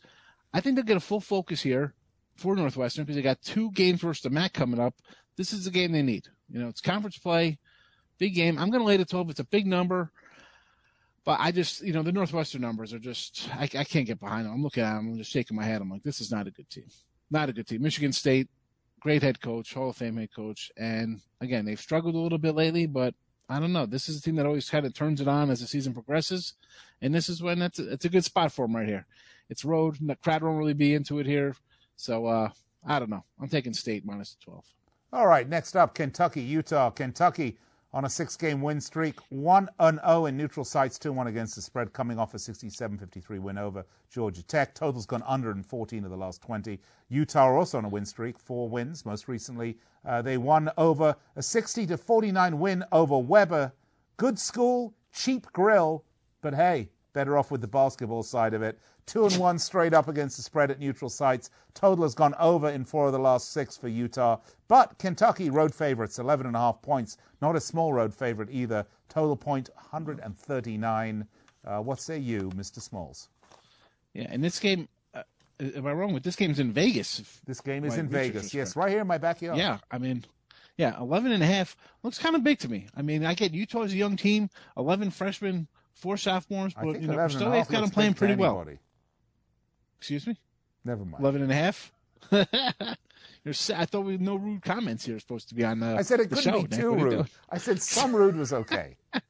I 0.54 0.62
think 0.62 0.76
they'll 0.76 0.86
get 0.86 0.98
a 0.98 1.02
full 1.02 1.22
focus 1.22 1.62
here 1.62 1.94
for 2.36 2.56
Northwestern 2.56 3.06
because 3.06 3.16
they 3.16 3.22
got 3.22 3.42
two 3.42 3.72
games 3.72 4.02
versus 4.02 4.24
the 4.24 4.30
MAC 4.30 4.54
coming 4.54 4.80
up. 4.80 4.96
This 5.38 5.54
is 5.54 5.66
the 5.66 5.72
game 5.72 5.92
they 5.92 6.02
need. 6.02 6.28
You 6.50 6.60
know, 6.60 6.68
it's 6.68 6.82
conference 6.82 7.18
play, 7.18 7.60
big 8.18 8.34
game. 8.34 8.58
I'm 8.58 8.72
going 8.72 8.82
to 8.82 8.88
lay 8.88 8.98
the 8.98 9.06
12. 9.06 9.30
It's 9.32 9.40
a 9.40 9.46
big 9.46 9.68
number, 9.68 10.12
but 11.24 11.40
I 11.40 11.52
just, 11.52 11.82
you 11.82 11.94
know, 11.94 12.02
the 12.02 12.12
Northwestern 12.12 12.62
numbers 12.62 12.94
are 12.94 13.00
just, 13.00 13.48
I, 13.54 13.64
I 13.64 13.84
can't 13.84 14.08
get 14.08 14.20
behind 14.20 14.46
them. 14.46 14.54
I'm 14.54 14.64
looking 14.64 14.84
at 14.84 14.96
them. 14.96 15.10
I'm 15.10 15.18
just 15.18 15.32
shaking 15.32 15.56
my 15.56 15.64
head. 15.64 15.82
I'm 15.82 15.90
like, 15.90 16.02
this 16.02 16.22
is 16.22 16.32
not 16.32 16.48
a 16.48 16.52
good 16.52 16.70
team. 16.70 16.88
Not 17.30 17.50
a 17.50 17.54
good 17.54 17.68
team. 17.68 17.84
Michigan 17.84 18.12
State, 18.12 18.50
great 19.00 19.24
head 19.24 19.42
coach, 19.42 19.74
Hall 19.74 19.90
of 19.90 19.98
Fame 19.98 20.18
head 20.18 20.34
coach. 20.36 20.72
And 20.78 21.22
again, 21.42 21.66
they've 21.66 21.80
struggled 21.80 22.16
a 22.16 22.20
little 22.20 22.38
bit 22.38 22.56
lately, 22.56 22.86
but 22.86 23.14
I 23.48 23.60
don't 23.60 23.74
know. 23.74 23.86
This 23.86 24.10
is 24.10 24.18
a 24.18 24.22
team 24.22 24.36
that 24.36 24.46
always 24.46 24.70
kind 24.70 24.86
of 24.86 24.94
turns 24.94 25.22
it 25.22 25.28
on 25.28 25.50
as 25.50 25.62
the 25.62 25.68
season 25.68 25.94
progresses. 25.94 26.54
And 27.02 27.14
this 27.14 27.30
is 27.30 27.42
when 27.42 27.62
it's 27.62 27.80
a, 27.80 27.92
it's 27.92 28.06
a 28.06 28.10
good 28.10 28.26
spot 28.26 28.52
for 28.52 28.66
them 28.66 28.76
right 28.76 28.88
here. 28.88 29.06
It's 29.50 29.66
road. 29.66 29.98
The 30.00 30.16
crowd 30.16 30.44
won't 30.44 30.58
really 30.58 30.74
be 30.74 30.94
into 30.94 31.20
it 31.20 31.26
here. 31.26 31.56
So, 31.96 32.28
uh, 32.28 32.50
I 32.86 33.00
don't 33.00 33.10
know. 33.10 33.24
I'm 33.42 33.50
taking 33.50 33.74
state 33.74 34.06
minus 34.06 34.38
12. 34.44 34.64
All 35.12 35.28
right, 35.28 35.50
next 35.50 35.76
up, 35.76 35.96
Kentucky, 35.96 36.42
Utah. 36.42 36.92
Kentucky 36.92 37.58
on 37.94 38.06
a 38.06 38.10
six 38.10 38.36
game 38.36 38.62
win 38.62 38.80
streak, 38.80 39.20
1 39.30 39.70
0 39.82 40.26
in 40.26 40.38
neutral 40.38 40.64
sites, 40.64 41.00
2 41.00 41.12
1 41.12 41.28
against 41.28 41.56
the 41.56 41.62
spread, 41.62 41.92
coming 41.92 42.20
off 42.20 42.34
a 42.34 42.40
67 42.40 42.98
53 42.98 43.40
win 43.40 43.58
over 43.58 43.84
Georgia 44.12 44.44
Tech. 44.44 44.76
Total's 44.76 45.06
gone 45.06 45.24
under 45.26 45.52
in 45.52 45.64
14 45.64 46.04
of 46.04 46.12
the 46.12 46.18
last 46.18 46.42
20. 46.42 46.80
Utah 47.10 47.46
are 47.46 47.58
also 47.58 47.78
on 47.78 47.86
a 47.86 47.90
win 47.90 48.06
streak, 48.06 48.38
four 48.38 48.70
wins. 48.70 49.06
Most 49.06 49.28
recently, 49.28 49.78
uh, 50.06 50.22
they 50.22 50.38
won 50.38 50.70
over 50.78 51.16
a 51.36 51.42
60 51.42 51.88
49 51.88 52.60
win 52.60 52.84
over 52.92 53.18
Weber. 53.18 53.74
Good 54.18 54.38
school, 54.38 54.94
cheap 55.12 55.48
grill, 55.54 56.04
but 56.42 56.54
hey, 56.54 56.90
better 57.14 57.38
off 57.38 57.52
with 57.52 57.62
the 57.62 57.68
basketball 57.68 58.24
side 58.24 58.54
of 58.54 58.62
it. 58.62 58.78
Two 59.10 59.26
and 59.26 59.36
one 59.38 59.58
straight 59.58 59.96
up 59.96 60.08
against 60.08 60.38
the 60.38 60.44
spread 60.44 60.70
at 60.70 60.80
neutral 60.80 61.10
sites. 61.10 61.50
Total 61.74 62.04
has 62.04 62.14
gone 62.14 62.36
over 62.40 62.70
in 62.70 62.86
four 62.86 63.08
of 63.08 63.12
the 63.12 63.18
last 63.18 63.52
six 63.52 63.76
for 63.76 63.88
Utah. 63.88 64.38
But 64.68 65.00
Kentucky 65.00 65.50
road 65.50 65.74
favorites, 65.74 66.20
11 66.20 66.46
and 66.46 66.56
a 66.56 66.60
half 66.60 66.80
points. 66.84 67.18
Not 67.42 67.56
a 67.56 67.60
small 67.60 67.92
road 67.92 68.14
favorite 68.14 68.50
either. 68.52 68.86
Total 69.10 69.36
point 69.36 69.72
139. 69.74 71.28
Uh, 71.66 71.80
what 71.80 72.00
say 72.00 72.20
you, 72.20 72.52
Mr. 72.56 72.80
Smalls? 72.82 73.30
Yeah, 74.14 74.28
and 74.30 74.44
this 74.44 74.60
game, 74.60 74.88
uh, 75.16 75.24
am 75.60 75.88
I 75.88 75.94
wrong? 75.94 76.14
But 76.14 76.24
this 76.24 76.36
game's 76.36 76.60
in 76.60 76.72
Vegas. 76.72 77.42
This 77.48 77.62
game 77.62 77.86
is 77.86 77.98
in 77.98 78.08
Vegas. 78.10 78.54
Yes, 78.54 78.76
right 78.76 78.92
here 78.92 79.02
in 79.02 79.08
my 79.08 79.18
backyard. 79.18 79.58
Yeah, 79.58 79.80
I 79.90 79.98
mean, 79.98 80.24
yeah, 80.78 81.00
11 81.00 81.32
and 81.32 81.42
a 81.42 81.48
half 81.48 81.76
looks 82.04 82.20
kind 82.20 82.36
of 82.36 82.44
big 82.44 82.60
to 82.60 82.70
me. 82.70 82.86
I 82.96 83.02
mean, 83.02 83.26
I 83.26 83.34
get 83.34 83.56
Utah's 83.56 83.92
a 83.92 83.98
young 83.98 84.18
team, 84.18 84.52
11 84.78 85.10
freshmen, 85.10 85.68
four 85.96 86.16
sophomores, 86.16 86.76
but 86.76 87.02
you 87.02 87.08
know, 87.08 87.28
still 87.28 87.50
they've 87.50 87.68
got 87.68 87.82
them 87.82 87.90
playing 87.90 88.14
pretty 88.14 88.36
well. 88.36 88.68
Excuse 90.00 90.28
me? 90.28 90.38
Never 90.84 91.06
mind. 91.06 91.22
11 91.22 91.44
and 91.44 91.52
a 91.52 91.56
half? 91.56 91.92
I 92.32 93.86
thought 93.86 94.02
we 94.02 94.18
no 94.18 94.36
rude 94.36 94.62
comments 94.62 95.06
here 95.06 95.20
supposed 95.20 95.50
to 95.50 95.56
be 95.56 95.64
on 95.64 95.80
the 95.80 95.96
I 95.96 96.02
said 96.02 96.20
it 96.20 96.30
couldn't 96.30 96.44
show, 96.44 96.62
be 96.64 96.76
too 96.76 96.92
What 96.92 97.02
are 97.02 97.12
you 97.12 97.18
rude. 97.18 97.30
I 97.50 97.58
said 97.58 97.82
some 97.82 98.16
rude 98.16 98.36
was 98.36 98.54
okay. 98.54 98.98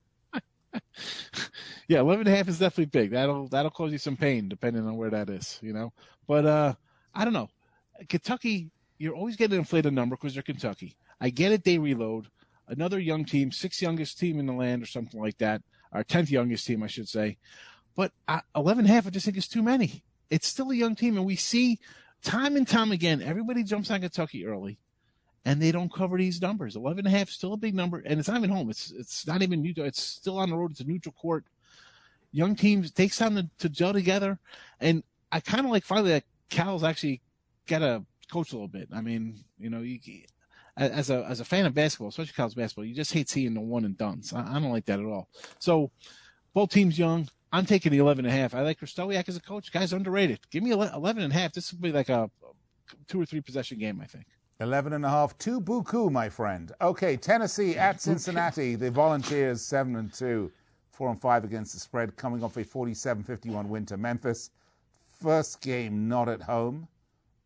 yeah, 1.87 1.99
11 1.99 2.27
and 2.27 2.33
a 2.33 2.37
half 2.37 2.47
is 2.47 2.59
definitely 2.59 2.85
big. 2.85 3.11
That'll 3.11 3.47
that'll 3.47 3.71
cause 3.71 3.91
you 3.91 3.97
some 3.97 4.17
pain 4.17 4.49
depending 4.49 4.87
on 4.87 4.95
where 4.97 5.09
that 5.09 5.29
is, 5.29 5.59
you 5.61 5.73
know. 5.73 5.93
But 6.27 6.45
uh 6.45 6.73
I 7.13 7.23
don't 7.23 7.33
know. 7.33 7.49
Kentucky, 8.07 8.69
you're 8.97 9.15
always 9.15 9.35
getting 9.35 9.55
an 9.55 9.59
inflated 9.59 9.93
number 9.93 10.15
because 10.15 10.33
they're 10.33 10.43
Kentucky. 10.43 10.95
I 11.19 11.29
get 11.29 11.51
it. 11.51 11.63
They 11.63 11.77
reload. 11.77 12.27
Another 12.67 12.99
young 12.99 13.25
team, 13.25 13.51
sixth 13.51 13.81
youngest 13.81 14.19
team 14.19 14.39
in 14.39 14.45
the 14.45 14.53
land, 14.53 14.83
or 14.83 14.85
something 14.85 15.19
like 15.19 15.39
that, 15.39 15.63
or 15.91 16.03
tenth 16.03 16.29
youngest 16.29 16.67
team, 16.67 16.83
I 16.83 16.87
should 16.87 17.09
say. 17.09 17.37
But 17.95 18.11
uh, 18.27 18.41
11 18.55 18.85
and 18.85 18.91
a 18.91 18.93
half, 18.93 19.07
I 19.07 19.09
just 19.09 19.25
think 19.25 19.37
is 19.37 19.47
too 19.47 19.63
many. 19.63 20.03
It's 20.29 20.47
still 20.47 20.71
a 20.71 20.75
young 20.75 20.95
team, 20.95 21.17
and 21.17 21.25
we 21.25 21.35
see 21.35 21.79
time 22.23 22.55
and 22.55 22.67
time 22.67 22.91
again, 22.91 23.21
everybody 23.21 23.63
jumps 23.63 23.89
on 23.91 24.01
Kentucky 24.01 24.45
early, 24.45 24.77
and 25.45 25.61
they 25.61 25.71
don't 25.71 25.91
cover 25.91 26.17
these 26.17 26.41
numbers. 26.41 26.75
11 26.75 27.05
and 27.05 27.13
a 27.13 27.17
half 27.17 27.29
still 27.29 27.53
a 27.53 27.57
big 27.57 27.75
number, 27.75 28.01
and 28.05 28.19
it's 28.19 28.29
not 28.29 28.37
even 28.37 28.49
home. 28.49 28.69
It's 28.69 28.91
it's 28.91 29.25
not 29.27 29.41
even 29.41 29.61
neutral. 29.61 29.87
It's 29.87 30.01
still 30.01 30.37
on 30.37 30.49
the 30.49 30.57
road. 30.57 30.71
It's 30.71 30.81
a 30.81 30.85
neutral 30.85 31.15
court. 31.19 31.45
Young 32.31 32.55
teams 32.55 32.91
takes 32.91 33.17
time 33.17 33.35
to, 33.35 33.49
to 33.59 33.69
gel 33.69 33.93
together, 33.93 34.37
and 34.79 35.03
I 35.31 35.39
kind 35.39 35.65
of 35.65 35.71
like 35.71 35.83
finally 35.83 36.11
that 36.11 36.23
Cal's 36.49 36.83
actually 36.83 37.21
got 37.67 37.79
to 37.79 38.03
coach 38.31 38.51
a 38.51 38.55
little 38.55 38.67
bit. 38.67 38.89
I 38.93 39.01
mean, 39.01 39.43
you 39.57 39.69
know, 39.69 39.81
you, 39.81 39.99
as 40.77 41.09
a 41.09 41.25
as 41.25 41.39
a 41.39 41.45
fan 41.45 41.65
of 41.65 41.73
basketball, 41.73 42.09
especially 42.09 42.33
college 42.33 42.55
basketball, 42.55 42.85
you 42.85 42.95
just 42.95 43.13
hate 43.13 43.29
seeing 43.29 43.53
the 43.53 43.61
one 43.61 43.85
and 43.85 43.97
dones. 43.97 44.33
I, 44.33 44.41
I 44.41 44.59
don't 44.59 44.71
like 44.71 44.85
that 44.85 44.99
at 44.99 45.05
all. 45.05 45.27
So 45.59 45.91
both 46.53 46.69
teams 46.69 46.97
young. 46.97 47.27
I'm 47.51 47.65
taking 47.65 47.91
the 47.91 47.97
11 47.97 48.25
and 48.25 48.33
a 48.33 48.37
half. 48.37 48.53
I 48.53 48.61
like 48.61 48.79
Krystkowiak 48.79 49.27
as 49.27 49.35
a 49.35 49.41
coach. 49.41 49.71
Guy's 49.71 49.93
underrated. 49.93 50.39
Give 50.51 50.63
me 50.63 50.71
11 50.71 51.23
and 51.23 51.33
a 51.33 51.35
half. 51.35 51.53
This 51.53 51.71
will 51.73 51.79
be 51.79 51.91
like 51.91 52.09
a 52.09 52.29
two 53.07 53.21
or 53.21 53.25
three 53.25 53.41
possession 53.41 53.79
game, 53.79 53.99
I 54.01 54.05
think. 54.05 54.25
11 54.59 54.93
and 54.93 55.05
a 55.05 55.09
half 55.09 55.37
to 55.39 55.61
Buku, 55.61 56.11
my 56.11 56.29
friend. 56.29 56.73
Okay, 56.81 57.15
Tennessee 57.15 57.77
at 57.77 58.01
Cincinnati. 58.01 58.75
The 58.75 58.91
Volunteers 58.91 59.61
7 59.61 59.95
and 59.95 60.13
2, 60.13 60.51
4 60.91 61.09
and 61.09 61.21
5 61.21 61.43
against 61.45 61.73
the 61.73 61.79
spread, 61.79 62.15
coming 62.17 62.43
off 62.43 62.57
a 62.57 62.63
47 62.63 63.23
51 63.23 63.69
win 63.69 63.85
to 63.85 63.97
Memphis. 63.97 64.51
First 65.21 65.61
game 65.61 66.07
not 66.07 66.29
at 66.29 66.41
home 66.41 66.87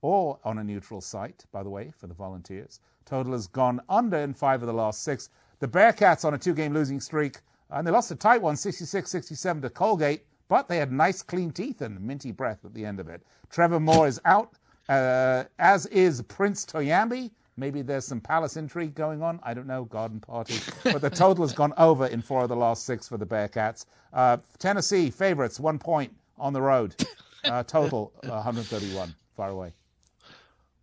or 0.02 0.40
on 0.44 0.58
a 0.58 0.64
neutral 0.64 1.02
site, 1.02 1.46
by 1.52 1.64
the 1.64 1.70
way, 1.70 1.92
for 1.96 2.08
the 2.08 2.14
Volunteers. 2.14 2.80
Total 3.06 3.32
has 3.34 3.48
gone 3.48 3.80
under 3.90 4.18
in 4.18 4.34
five 4.34 4.62
of 4.62 4.68
the 4.68 4.74
last 4.74 5.04
six. 5.04 5.30
The 5.60 5.68
Bearcats 5.68 6.26
on 6.26 6.34
a 6.34 6.38
two 6.38 6.54
game 6.54 6.74
losing 6.74 7.00
streak, 7.00 7.38
and 7.74 7.86
they 7.86 7.92
lost 7.92 8.12
a 8.12 8.16
tight 8.16 8.42
one, 8.42 8.56
66 8.56 9.10
67 9.10 9.62
to 9.62 9.70
Colgate, 9.70 10.26
but 10.48 10.68
they 10.68 10.78
had 10.78 10.92
nice, 10.92 11.22
clean 11.22 11.52
teeth 11.52 11.82
and 11.82 12.00
minty 12.00 12.32
breath 12.32 12.64
at 12.66 12.74
the 12.74 12.86
end 12.86 13.00
of 13.00 13.10
it. 13.10 13.22
Trevor 13.50 13.80
Moore 13.80 14.08
is 14.08 14.20
out, 14.26 14.54
uh, 14.90 15.44
as 15.60 15.86
is 15.88 16.22
Prince 16.24 16.66
Toyambi. 16.66 17.32
Maybe 17.56 17.82
there's 17.84 18.06
some 18.06 18.20
palace 18.20 18.58
intrigue 18.58 18.96
going 18.96 19.22
on. 19.22 19.40
I 19.44 19.54
don't 19.54 19.68
know, 19.68 19.86
garden 19.86 20.20
party. 20.20 20.56
But 20.84 21.02
the 21.02 21.10
total 21.10 21.44
has 21.44 21.54
gone 21.54 21.74
over 21.78 22.08
in 22.08 22.22
four 22.22 22.44
of 22.44 22.50
the 22.50 22.56
last 22.56 22.86
six 22.86 23.08
for 23.08 23.18
the 23.18 23.26
Bearcats. 23.26 23.86
Uh, 24.12 24.38
Tennessee 24.58 25.10
favorites, 25.12 25.60
one 25.60 25.78
point 25.78 26.12
on 26.38 26.54
the 26.54 26.62
road. 26.62 26.96
Uh, 27.46 27.62
total 27.62 28.14
uh, 28.24 28.30
131. 28.30 29.14
Far 29.36 29.50
away. 29.50 29.74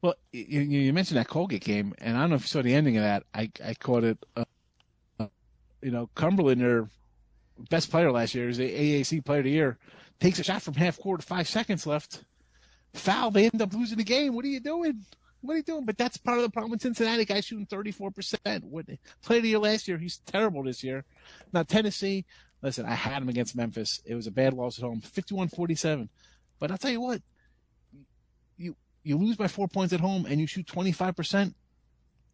Well, 0.03 0.15
you, 0.31 0.61
you 0.61 0.93
mentioned 0.93 1.17
that 1.17 1.27
Colgate 1.27 1.65
game, 1.65 1.95
and 1.97 2.19
I 2.19 2.21
don't 2.21 2.29
know 2.29 2.37
if 2.37 2.43
you 2.43 2.49
saw 2.49 2.61
the 2.61 2.75
ending 2.75 2.99
of 2.99 3.03
that. 3.03 3.23
I, 3.33 3.51
I 3.65 3.73
caught 3.73 4.05
it. 4.05 4.19
Uh, 4.37 4.45
you 5.83 5.91
know, 5.91 6.09
Cumberland, 6.15 6.61
their 6.61 6.89
best 7.69 7.91
player 7.91 8.11
last 8.11 8.35
year, 8.35 8.49
is 8.49 8.59
the 8.59 8.71
AAC 8.71 9.25
Player 9.25 9.39
of 9.41 9.45
the 9.45 9.51
Year, 9.51 9.79
takes 10.19 10.39
a 10.39 10.45
shot 10.45 10.63
from 10.63 10.75
half 10.75 10.99
court, 10.99 11.23
five 11.23 11.49
seconds 11.49 11.87
left. 11.87 12.25
Foul. 12.93 13.31
They 13.31 13.45
end 13.45 13.63
up 13.63 13.73
losing 13.73 13.99
the 13.99 14.05
game. 14.05 14.35
What 14.35 14.45
are 14.45 14.49
you 14.49 14.61
doing? 14.61 15.05
What 15.43 15.55
are 15.55 15.57
you 15.59 15.63
doing? 15.63 15.85
But 15.85 15.97
that's 15.97 16.17
part 16.17 16.39
of 16.39 16.43
the 16.43 16.51
problem 16.51 16.71
with 16.73 16.83
Cincinnati. 16.83 17.25
Guy 17.25 17.41
shooting 17.41 17.67
34%. 17.67 18.65
What, 18.65 18.87
player 19.23 19.39
of 19.39 19.43
the 19.43 19.49
year 19.49 19.59
last 19.59 19.89
year. 19.89 19.97
He's 19.97 20.19
terrible 20.19 20.63
this 20.65 20.85
year. 20.85 21.05
Now, 21.53 21.63
Tennessee, 21.63 22.27
listen, 22.63 22.85
I 22.85 22.95
had 22.95 23.23
him 23.23 23.29
against 23.29 23.57
Memphis. 23.57 24.01
It 24.05 24.15
was 24.15 24.27
a 24.27 24.31
bad 24.33 24.55
loss 24.55 24.79
at 24.79 24.85
home, 24.85 25.01
51 25.01 25.49
47. 25.49 26.09
But 26.59 26.71
I'll 26.71 26.79
tell 26.79 26.91
you 26.91 27.01
what, 27.01 27.23
you 28.59 28.77
you 29.03 29.17
lose 29.17 29.37
by 29.37 29.49
four 29.49 29.67
points 29.67 29.95
at 29.95 30.01
home 30.01 30.27
and 30.27 30.39
you 30.39 30.47
shoot 30.47 30.67
25%, 30.67 31.55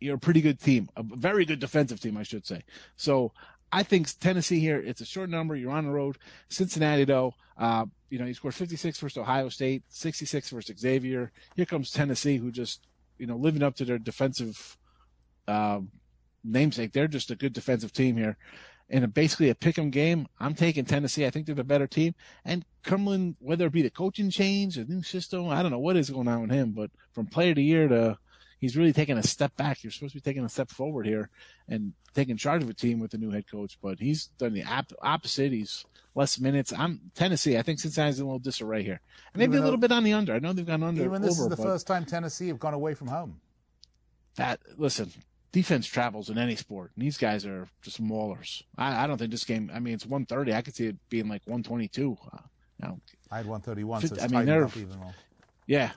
you're 0.01 0.17
a 0.17 0.19
pretty 0.19 0.41
good 0.41 0.61
team, 0.61 0.89
a 0.97 1.03
very 1.03 1.45
good 1.45 1.59
defensive 1.59 2.01
team, 2.01 2.17
I 2.17 2.23
should 2.23 2.47
say. 2.47 2.63
So 2.97 3.33
I 3.73 3.83
think 3.83 4.09
Tennessee 4.19 4.61
here, 4.61 4.79
it's 4.79 5.01
a 5.01 5.07
short 5.07 5.31
number. 5.31 5.57
You're 5.57 5.73
on 5.73 5.85
the 5.85 5.91
road. 5.91 6.19
Cincinnati, 6.49 7.05
though, 7.05 7.35
uh, 7.59 7.87
you 8.11 8.19
know, 8.19 8.27
he 8.27 8.33
scored 8.33 8.55
56 8.55 8.99
versus 8.99 9.19
Ohio 9.19 9.49
State, 9.49 9.83
66 9.89 10.51
versus 10.51 10.79
Xavier. 10.79 11.33
Here 11.55 11.67
comes 11.67 11.91
Tennessee, 11.91 12.37
who 12.37 12.51
just, 12.51 12.87
you 13.19 13.27
know, 13.27 13.37
living 13.37 13.63
up 13.63 13.75
to 13.77 13.85
their 13.85 13.99
defensive 13.99 14.77
uh, 15.49 15.81
namesake. 16.45 16.93
They're 16.93 17.09
just 17.09 17.31
a 17.31 17.37
good 17.37 17.53
defensive 17.53 17.93
team 17.93 18.17
here 18.17 18.37
in 18.89 19.03
a, 19.03 19.09
basically 19.09 19.51
a 19.51 19.55
pick 19.55 19.79
'em 19.79 19.91
game, 19.91 20.29
I'm 20.39 20.55
taking 20.55 20.85
Tennessee. 20.85 21.27
I 21.27 21.31
think 21.31 21.47
they're 21.47 21.55
the 21.55 21.65
better 21.65 21.87
team. 21.87 22.15
And 22.45 22.65
Cumberland, 22.83 23.37
whether 23.41 23.67
it 23.67 23.73
be 23.73 23.83
the 23.83 23.91
coaching 23.91 24.31
change, 24.31 24.79
a 24.79 24.85
new 24.85 25.03
system, 25.03 25.49
I 25.49 25.63
don't 25.63 25.73
know 25.73 25.79
what 25.79 25.97
is 25.97 26.11
going 26.11 26.29
on 26.29 26.43
with 26.43 26.51
him, 26.51 26.73
but 26.73 26.91
from 27.13 27.27
player 27.27 27.55
to 27.55 27.63
year 27.63 27.89
to 27.89 28.19
he's 28.67 28.77
really 28.77 28.93
taking 28.93 29.17
a 29.17 29.23
step 29.23 29.57
back. 29.57 29.85
You're 29.85 29.93
supposed 29.93 30.13
to 30.13 30.17
be 30.17 30.21
taking 30.21 30.45
a 30.45 30.49
step 30.49 30.71
forward 30.71 31.07
here 31.07 31.31
and 31.69 31.93
taking 32.15 32.37
charge 32.37 32.65
of 32.65 32.69
a 32.69 32.75
team 32.75 32.99
with 32.99 33.15
a 33.15 33.19
new 33.19 33.31
head 33.31 33.49
coach, 33.49 33.79
but 33.81 34.01
he's 34.01 34.27
done 34.39 34.55
the 34.55 34.65
opposite. 35.01 35.53
He's 35.53 35.85
less 36.17 36.41
minutes. 36.41 36.73
I'm 36.77 37.13
Tennessee. 37.15 37.57
I 37.57 37.63
think 37.63 37.79
Cincinnati's 37.79 38.19
in 38.19 38.25
a 38.25 38.27
little 38.27 38.41
disarray 38.41 38.83
here, 38.83 39.01
and 39.33 39.39
maybe 39.39 39.53
even 39.53 39.63
a 39.63 39.65
little 39.65 39.79
bit 39.79 39.93
on 39.93 40.03
the 40.03 40.15
under. 40.15 40.35
I 40.35 40.41
know 40.41 40.53
they've 40.53 40.67
gone 40.67 40.83
under. 40.83 41.05
Even 41.05 41.23
this 41.23 41.39
over, 41.39 41.53
is 41.53 41.57
the 41.57 41.63
first 41.63 41.87
time 41.87 42.05
Tennessee 42.05 42.49
have 42.49 42.59
gone 42.59 42.75
away 42.75 42.95
from 42.95 43.07
home. 43.07 43.41
That 44.35 44.61
listen, 44.77 45.13
defense 45.53 45.87
travels 45.87 46.29
in 46.29 46.37
any 46.37 46.57
sport. 46.57 46.91
And 46.97 47.05
these 47.05 47.19
guys 47.19 47.47
are 47.47 47.69
just 47.83 48.03
maulers. 48.03 48.63
I, 48.77 49.05
I, 49.05 49.07
don't 49.07 49.17
think 49.17 49.31
this 49.31 49.45
game. 49.45 49.71
I 49.73 49.79
mean, 49.79 49.95
it's 49.95 50.05
130. 50.05 50.53
I 50.53 50.63
could 50.63 50.75
see 50.75 50.87
it 50.87 50.97
being 51.09 51.29
like 51.29 51.43
122. 51.47 52.19
Uh, 52.33 52.39
know, 52.81 53.01
I 53.31 53.39
had 53.39 53.47
131. 53.47 54.01
50, 54.03 54.17
so 54.17 54.23
I 54.23 54.29
mean, 54.29 54.45
they're 54.45 54.69
yeah. 55.67 55.93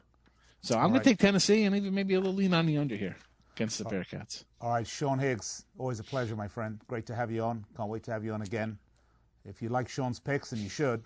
So 0.61 0.75
I'm 0.75 0.83
going 0.83 0.93
right. 0.93 1.03
to 1.03 1.09
take 1.09 1.19
Tennessee 1.19 1.63
and 1.63 1.75
even 1.75 1.93
maybe 1.93 2.15
a 2.15 2.19
little 2.19 2.33
lean 2.33 2.53
on 2.53 2.65
the 2.65 2.77
under 2.77 2.95
here 2.95 3.15
against 3.55 3.77
the 3.77 3.85
oh. 3.85 3.89
Bearcats. 3.89 4.45
All 4.61 4.71
right, 4.71 4.87
Sean 4.87 5.19
Higgs, 5.19 5.65
always 5.77 5.99
a 5.99 6.03
pleasure, 6.03 6.35
my 6.35 6.47
friend. 6.47 6.79
Great 6.87 7.05
to 7.07 7.15
have 7.15 7.31
you 7.31 7.43
on. 7.43 7.65
Can't 7.75 7.89
wait 7.89 8.03
to 8.03 8.11
have 8.11 8.23
you 8.23 8.33
on 8.33 8.41
again. 8.41 8.77
If 9.45 9.61
you 9.61 9.69
like 9.69 9.87
Sean's 9.87 10.19
picks, 10.19 10.51
and 10.51 10.61
you 10.61 10.69
should, 10.69 11.03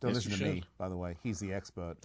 don't 0.00 0.10
yes, 0.10 0.16
listen 0.16 0.32
to 0.32 0.36
should. 0.38 0.46
me, 0.46 0.62
by 0.78 0.88
the 0.88 0.96
way. 0.96 1.16
He's 1.22 1.40
the 1.40 1.52
expert. 1.52 1.96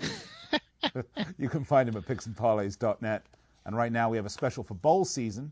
you 1.37 1.49
can 1.49 1.63
find 1.63 1.89
him 1.89 1.97
at 1.97 2.03
picksandparlays.net. 2.05 3.25
And 3.65 3.75
right 3.75 3.91
now 3.91 4.09
we 4.09 4.17
have 4.17 4.25
a 4.25 4.31
special 4.31 4.63
for 4.63 4.75
bowl 4.75 5.05
season. 5.05 5.51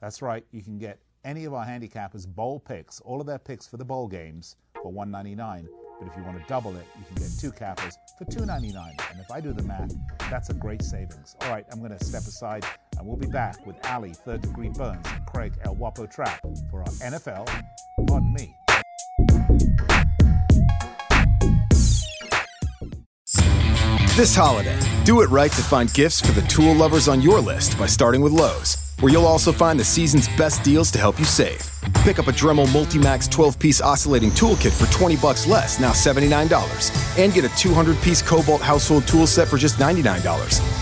That's 0.00 0.20
right, 0.20 0.44
you 0.52 0.62
can 0.62 0.78
get 0.78 0.98
any 1.24 1.44
of 1.44 1.54
our 1.54 1.64
handicappers 1.64 2.26
bowl 2.26 2.60
picks, 2.60 3.00
all 3.00 3.20
of 3.20 3.26
their 3.26 3.38
picks 3.38 3.66
for 3.66 3.76
the 3.76 3.84
bowl 3.84 4.08
games 4.08 4.56
for 4.74 4.92
$1.99. 4.92 5.68
But 6.02 6.10
if 6.10 6.18
you 6.18 6.24
want 6.24 6.40
to 6.40 6.44
double 6.48 6.74
it, 6.76 6.86
you 6.98 7.04
can 7.04 7.14
get 7.16 7.30
two 7.38 7.52
cappers 7.52 7.96
for 8.18 8.24
$2.99. 8.24 8.76
And 9.10 9.20
if 9.20 9.30
I 9.30 9.40
do 9.40 9.52
the 9.52 9.62
math, 9.62 9.94
that's 10.30 10.50
a 10.50 10.54
great 10.54 10.82
savings. 10.82 11.36
All 11.42 11.50
right, 11.50 11.64
I'm 11.70 11.78
going 11.78 11.96
to 11.96 12.04
step 12.04 12.22
aside 12.22 12.64
and 12.98 13.06
we'll 13.06 13.16
be 13.16 13.28
back 13.28 13.64
with 13.66 13.76
Allie, 13.84 14.12
Third 14.12 14.42
Degree 14.42 14.70
Burns, 14.70 15.06
and 15.06 15.26
Craig 15.26 15.54
El 15.64 15.76
Wapo 15.76 16.10
Trapp 16.10 16.40
for 16.70 16.80
our 16.80 16.88
NFL, 16.88 17.46
pardon 18.08 18.34
me, 18.34 18.54
This 24.14 24.36
holiday, 24.36 24.78
do 25.04 25.22
it 25.22 25.30
right 25.30 25.50
to 25.50 25.62
find 25.62 25.90
gifts 25.94 26.20
for 26.20 26.32
the 26.32 26.46
tool 26.46 26.74
lovers 26.74 27.08
on 27.08 27.22
your 27.22 27.40
list 27.40 27.78
by 27.78 27.86
starting 27.86 28.20
with 28.20 28.32
Lowe's, 28.32 28.81
where 29.02 29.10
you'll 29.10 29.26
also 29.26 29.50
find 29.50 29.80
the 29.80 29.84
season's 29.84 30.28
best 30.36 30.62
deals 30.62 30.88
to 30.92 30.98
help 30.98 31.18
you 31.18 31.24
save. 31.24 31.68
Pick 32.04 32.20
up 32.20 32.28
a 32.28 32.32
Dremel 32.32 32.68
Multimax 32.68 33.28
12-piece 33.28 33.80
oscillating 33.80 34.30
toolkit 34.30 34.72
for 34.72 34.90
20 34.96 35.16
bucks 35.16 35.44
less, 35.44 35.80
now 35.80 35.90
$79, 35.90 37.18
and 37.18 37.34
get 37.34 37.44
a 37.44 37.48
200-piece 37.48 38.22
Kobalt 38.22 38.60
household 38.60 39.06
tool 39.08 39.26
set 39.26 39.48
for 39.48 39.58
just 39.58 39.76
$99. 39.78 40.22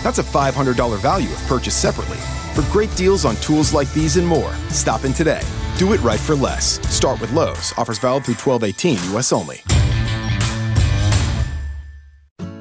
That's 0.03 0.19
a 0.19 0.23
$500 0.23 1.01
value 1.01 1.31
if 1.31 1.49
purchased 1.49 1.81
separately. 1.81 2.19
For 2.55 2.71
great 2.71 2.95
deals 2.95 3.25
on 3.25 3.37
tools 3.37 3.73
like 3.73 3.91
these 3.95 4.19
and 4.19 4.27
more, 4.27 4.53
stop 4.69 5.05
in 5.05 5.15
today. 5.15 5.41
Do 5.79 5.95
it 5.95 6.03
right 6.03 6.21
for 6.21 6.35
less. 6.35 6.79
Start 6.95 7.23
with 7.23 7.33
Lowe's. 7.33 7.73
Offers 7.79 7.99
valid 7.99 8.27
through 8.27 8.35
1218 8.35 9.17
US 9.17 9.33
only. 9.33 9.63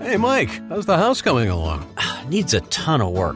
Hey, 0.01 0.15
Mike, 0.15 0.49
how's 0.69 0.85
the 0.85 0.97
house 0.97 1.21
coming 1.21 1.49
along? 1.49 1.85
Needs 2.29 2.53
a 2.53 2.61
ton 2.61 3.01
of 3.01 3.11
work. 3.11 3.35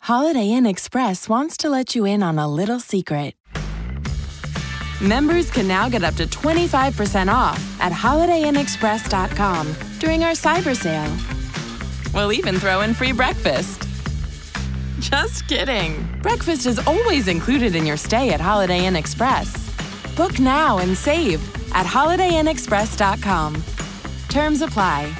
Holiday 0.00 0.52
Inn 0.52 0.66
Express 0.66 1.28
wants 1.28 1.56
to 1.58 1.68
let 1.68 1.94
you 1.94 2.06
in 2.06 2.22
on 2.22 2.38
a 2.38 2.48
little 2.48 2.80
secret. 2.80 3.34
Members 5.02 5.50
can 5.50 5.66
now 5.66 5.88
get 5.88 6.04
up 6.04 6.14
to 6.16 6.26
25% 6.26 7.32
off 7.32 7.80
at 7.80 7.92
HolidayInnExpress.com 7.92 9.74
during 9.98 10.24
our 10.24 10.32
cyber 10.32 10.76
sale. 10.76 11.10
We'll 12.12 12.32
even 12.32 12.58
throw 12.58 12.82
in 12.82 12.92
free 12.92 13.12
breakfast. 13.12 13.86
Just 15.00 15.48
kidding. 15.48 16.06
Breakfast 16.20 16.66
is 16.66 16.78
always 16.86 17.28
included 17.28 17.74
in 17.74 17.86
your 17.86 17.96
stay 17.96 18.30
at 18.30 18.40
Holiday 18.40 18.84
Inn 18.86 18.96
Express. 18.96 19.54
Book 20.16 20.38
now 20.38 20.78
and 20.78 20.96
save 20.96 21.40
at 21.74 21.86
HolidayInnExpress.com. 21.86 23.62
Terms 24.28 24.60
apply. 24.62 25.14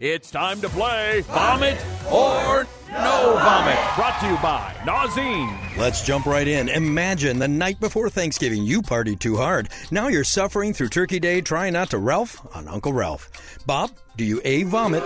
It's 0.00 0.30
time 0.30 0.62
to 0.62 0.68
play 0.70 1.20
Vomit 1.26 1.76
or 2.06 2.66
No 2.90 3.36
Vomit. 3.36 3.78
Brought 3.96 4.18
to 4.20 4.28
you 4.28 4.36
by 4.36 4.74
Nauzene. 4.86 5.76
Let's 5.76 6.02
jump 6.02 6.24
right 6.24 6.48
in. 6.48 6.70
Imagine 6.70 7.38
the 7.38 7.46
night 7.46 7.78
before 7.80 8.08
Thanksgiving 8.08 8.62
you 8.64 8.80
partied 8.80 9.18
too 9.18 9.36
hard. 9.36 9.68
Now 9.90 10.08
you're 10.08 10.24
suffering 10.24 10.72
through 10.72 10.88
Turkey 10.88 11.20
Day 11.20 11.42
trying 11.42 11.74
not 11.74 11.90
to 11.90 11.98
Ralph 11.98 12.40
on 12.56 12.66
Uncle 12.66 12.94
Ralph. 12.94 13.60
Bob, 13.66 13.90
do 14.16 14.24
you 14.24 14.40
A. 14.42 14.62
Vomit? 14.62 15.02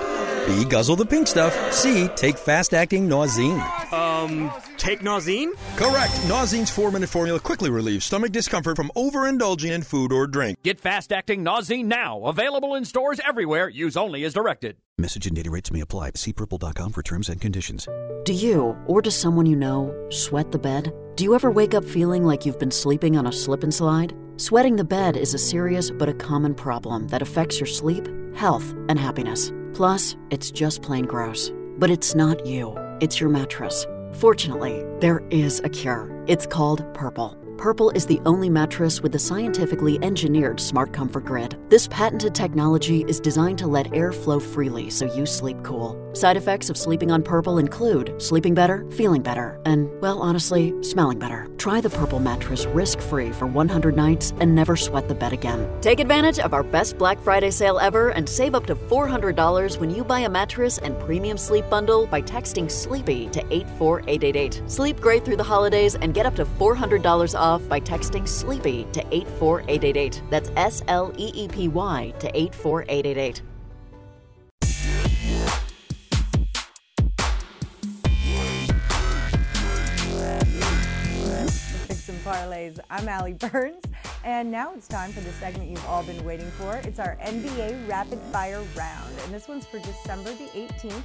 B. 0.46 0.64
Guzzle 0.64 0.96
the 0.96 1.06
pink 1.06 1.26
stuff. 1.26 1.54
C. 1.72 2.08
Take 2.16 2.38
fast 2.38 2.74
acting 2.74 3.08
Nauzene. 3.08 3.60
Um, 3.92 4.50
take 4.76 5.00
Nauzene? 5.00 5.50
Correct. 5.76 6.12
Nauzene's 6.28 6.70
four 6.70 6.90
minute 6.90 7.08
formula 7.08 7.40
quickly 7.40 7.70
relieves 7.70 8.04
stomach 8.04 8.32
discomfort 8.32 8.76
from 8.76 8.90
overindulging 8.96 9.72
in 9.72 9.82
food 9.82 10.12
or 10.12 10.26
drink. 10.26 10.58
Get 10.62 10.80
fast 10.80 11.12
acting 11.12 11.44
Nauzene 11.44 11.86
now. 11.86 12.22
Available 12.24 12.74
in 12.74 12.84
stores 12.84 13.20
everywhere. 13.26 13.68
Use 13.68 13.96
only 13.96 14.24
as 14.24 14.34
directed. 14.34 14.76
Message 14.96 15.26
and 15.26 15.34
data 15.34 15.50
rates 15.50 15.72
may 15.72 15.80
apply. 15.80 16.12
See 16.14 16.32
purple.com 16.32 16.92
for 16.92 17.02
terms 17.02 17.28
and 17.28 17.40
conditions. 17.40 17.88
Do 18.24 18.32
you, 18.32 18.76
or 18.86 19.02
does 19.02 19.16
someone 19.16 19.44
you 19.46 19.56
know, 19.56 19.92
sweat 20.10 20.52
the 20.52 20.58
bed? 20.58 20.92
Do 21.16 21.24
you 21.24 21.34
ever 21.34 21.50
wake 21.50 21.74
up 21.74 21.84
feeling 21.84 22.24
like 22.24 22.46
you've 22.46 22.58
been 22.60 22.70
sleeping 22.70 23.16
on 23.16 23.26
a 23.26 23.32
slip 23.32 23.64
and 23.64 23.74
slide? 23.74 24.14
Sweating 24.36 24.76
the 24.76 24.84
bed 24.84 25.16
is 25.16 25.34
a 25.34 25.38
serious 25.38 25.90
but 25.90 26.08
a 26.08 26.14
common 26.14 26.54
problem 26.54 27.08
that 27.08 27.22
affects 27.22 27.60
your 27.60 27.66
sleep, 27.66 28.08
health, 28.34 28.74
and 28.88 28.98
happiness. 28.98 29.52
Plus, 29.72 30.16
it's 30.30 30.50
just 30.50 30.82
plain 30.82 31.04
gross. 31.04 31.52
But 31.78 31.90
it's 31.90 32.14
not 32.14 32.46
you, 32.46 32.76
it's 33.00 33.20
your 33.20 33.30
mattress. 33.30 33.86
Fortunately, 34.12 34.84
there 35.00 35.22
is 35.30 35.60
a 35.60 35.68
cure. 35.68 36.24
It's 36.26 36.46
called 36.46 36.84
Purple. 36.94 37.36
Purple 37.56 37.90
is 37.90 38.06
the 38.06 38.20
only 38.26 38.50
mattress 38.50 39.00
with 39.00 39.12
the 39.12 39.18
scientifically 39.18 39.98
engineered 40.02 40.60
Smart 40.60 40.92
Comfort 40.92 41.24
Grid. 41.24 41.56
This 41.68 41.88
patented 41.88 42.34
technology 42.34 43.04
is 43.08 43.20
designed 43.20 43.58
to 43.58 43.66
let 43.66 43.94
air 43.94 44.12
flow 44.12 44.40
freely 44.40 44.90
so 44.90 45.12
you 45.14 45.24
sleep 45.24 45.62
cool. 45.62 46.03
Side 46.14 46.36
effects 46.36 46.70
of 46.70 46.76
sleeping 46.76 47.10
on 47.10 47.24
Purple 47.24 47.58
include 47.58 48.22
sleeping 48.22 48.54
better, 48.54 48.88
feeling 48.92 49.20
better, 49.20 49.60
and, 49.66 49.90
well, 50.00 50.22
honestly, 50.22 50.72
smelling 50.80 51.18
better. 51.18 51.48
Try 51.58 51.80
the 51.80 51.90
Purple 51.90 52.20
mattress 52.20 52.66
risk 52.66 53.00
free 53.00 53.32
for 53.32 53.48
100 53.48 53.96
nights 53.96 54.32
and 54.38 54.54
never 54.54 54.76
sweat 54.76 55.08
the 55.08 55.14
bed 55.16 55.32
again. 55.32 55.68
Take 55.80 55.98
advantage 55.98 56.38
of 56.38 56.54
our 56.54 56.62
best 56.62 56.98
Black 56.98 57.18
Friday 57.18 57.50
sale 57.50 57.80
ever 57.80 58.10
and 58.10 58.28
save 58.28 58.54
up 58.54 58.64
to 58.66 58.76
$400 58.76 59.80
when 59.80 59.90
you 59.90 60.04
buy 60.04 60.20
a 60.20 60.28
mattress 60.28 60.78
and 60.78 60.96
premium 61.00 61.36
sleep 61.36 61.68
bundle 61.68 62.06
by 62.06 62.22
texting 62.22 62.70
SLEEPY 62.70 63.30
to 63.32 63.40
84888. 63.52 64.62
Sleep 64.68 65.00
great 65.00 65.24
through 65.24 65.36
the 65.36 65.42
holidays 65.42 65.96
and 65.96 66.14
get 66.14 66.26
up 66.26 66.36
to 66.36 66.44
$400 66.44 67.36
off 67.36 67.68
by 67.68 67.80
texting 67.80 68.28
SLEEPY 68.28 68.86
to 68.92 69.00
84888. 69.12 70.22
That's 70.30 70.52
S 70.54 70.80
L 70.86 71.12
E 71.16 71.32
E 71.34 71.48
P 71.48 71.66
Y 71.66 72.14
to 72.20 72.28
84888. 72.38 73.42
Parlays. 82.34 82.80
I'm 82.90 83.08
Allie 83.08 83.34
Burns, 83.34 83.84
and 84.24 84.50
now 84.50 84.74
it's 84.74 84.88
time 84.88 85.12
for 85.12 85.20
the 85.20 85.30
segment 85.34 85.70
you've 85.70 85.86
all 85.86 86.02
been 86.02 86.24
waiting 86.24 86.50
for. 86.52 86.78
It's 86.78 86.98
our 86.98 87.16
NBA 87.22 87.88
Rapid 87.88 88.18
Fire 88.32 88.60
Round, 88.76 89.14
and 89.22 89.32
this 89.32 89.46
one's 89.46 89.66
for 89.66 89.78
December 89.78 90.32
the 90.32 90.46
18th. 90.46 91.04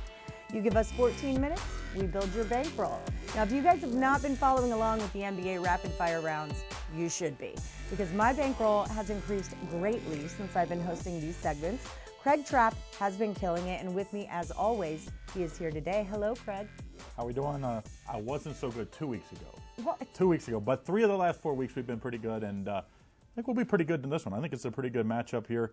You 0.51 0.61
give 0.61 0.75
us 0.75 0.91
14 0.93 1.39
minutes, 1.39 1.61
we 1.95 2.07
build 2.07 2.33
your 2.33 2.45
bankroll. 2.45 2.99
Now, 3.35 3.43
if 3.43 3.51
you 3.51 3.61
guys 3.61 3.81
have 3.81 3.93
not 3.93 4.23
been 4.23 4.35
following 4.35 4.71
along 4.71 5.01
with 5.01 5.13
the 5.13 5.19
NBA 5.19 5.63
Rapid 5.63 5.91
Fire 5.91 6.19
Rounds, 6.19 6.63
you 6.97 7.09
should 7.09 7.37
be, 7.37 7.53
because 7.91 8.11
my 8.13 8.33
bankroll 8.33 8.85
has 8.85 9.11
increased 9.11 9.53
greatly 9.69 10.27
since 10.29 10.55
I've 10.55 10.69
been 10.69 10.81
hosting 10.81 11.21
these 11.21 11.35
segments. 11.35 11.87
Craig 12.23 12.43
Trapp 12.43 12.75
has 12.97 13.15
been 13.17 13.35
killing 13.35 13.67
it, 13.67 13.83
and 13.83 13.93
with 13.93 14.11
me, 14.13 14.27
as 14.31 14.49
always, 14.49 15.11
he 15.35 15.43
is 15.43 15.55
here 15.55 15.69
today. 15.69 16.07
Hello, 16.09 16.33
Craig. 16.33 16.67
How 17.15 17.23
are 17.23 17.27
we 17.27 17.33
doing? 17.33 17.63
Uh, 17.63 17.81
I 18.11 18.19
wasn't 18.19 18.55
so 18.55 18.71
good 18.71 18.91
two 18.91 19.05
weeks 19.05 19.31
ago. 19.31 19.58
What? 19.83 20.13
Two 20.13 20.27
weeks 20.27 20.47
ago, 20.47 20.59
but 20.59 20.85
three 20.85 21.03
of 21.03 21.09
the 21.09 21.15
last 21.15 21.39
four 21.39 21.53
weeks 21.53 21.75
we've 21.75 21.87
been 21.87 21.99
pretty 21.99 22.17
good, 22.17 22.43
and 22.43 22.67
uh, 22.67 22.81
I 22.81 23.35
think 23.35 23.47
we'll 23.47 23.55
be 23.55 23.63
pretty 23.63 23.85
good 23.85 24.03
in 24.03 24.09
this 24.09 24.25
one. 24.25 24.33
I 24.33 24.41
think 24.41 24.53
it's 24.53 24.65
a 24.65 24.71
pretty 24.71 24.89
good 24.89 25.05
matchup 25.05 25.47
here. 25.47 25.71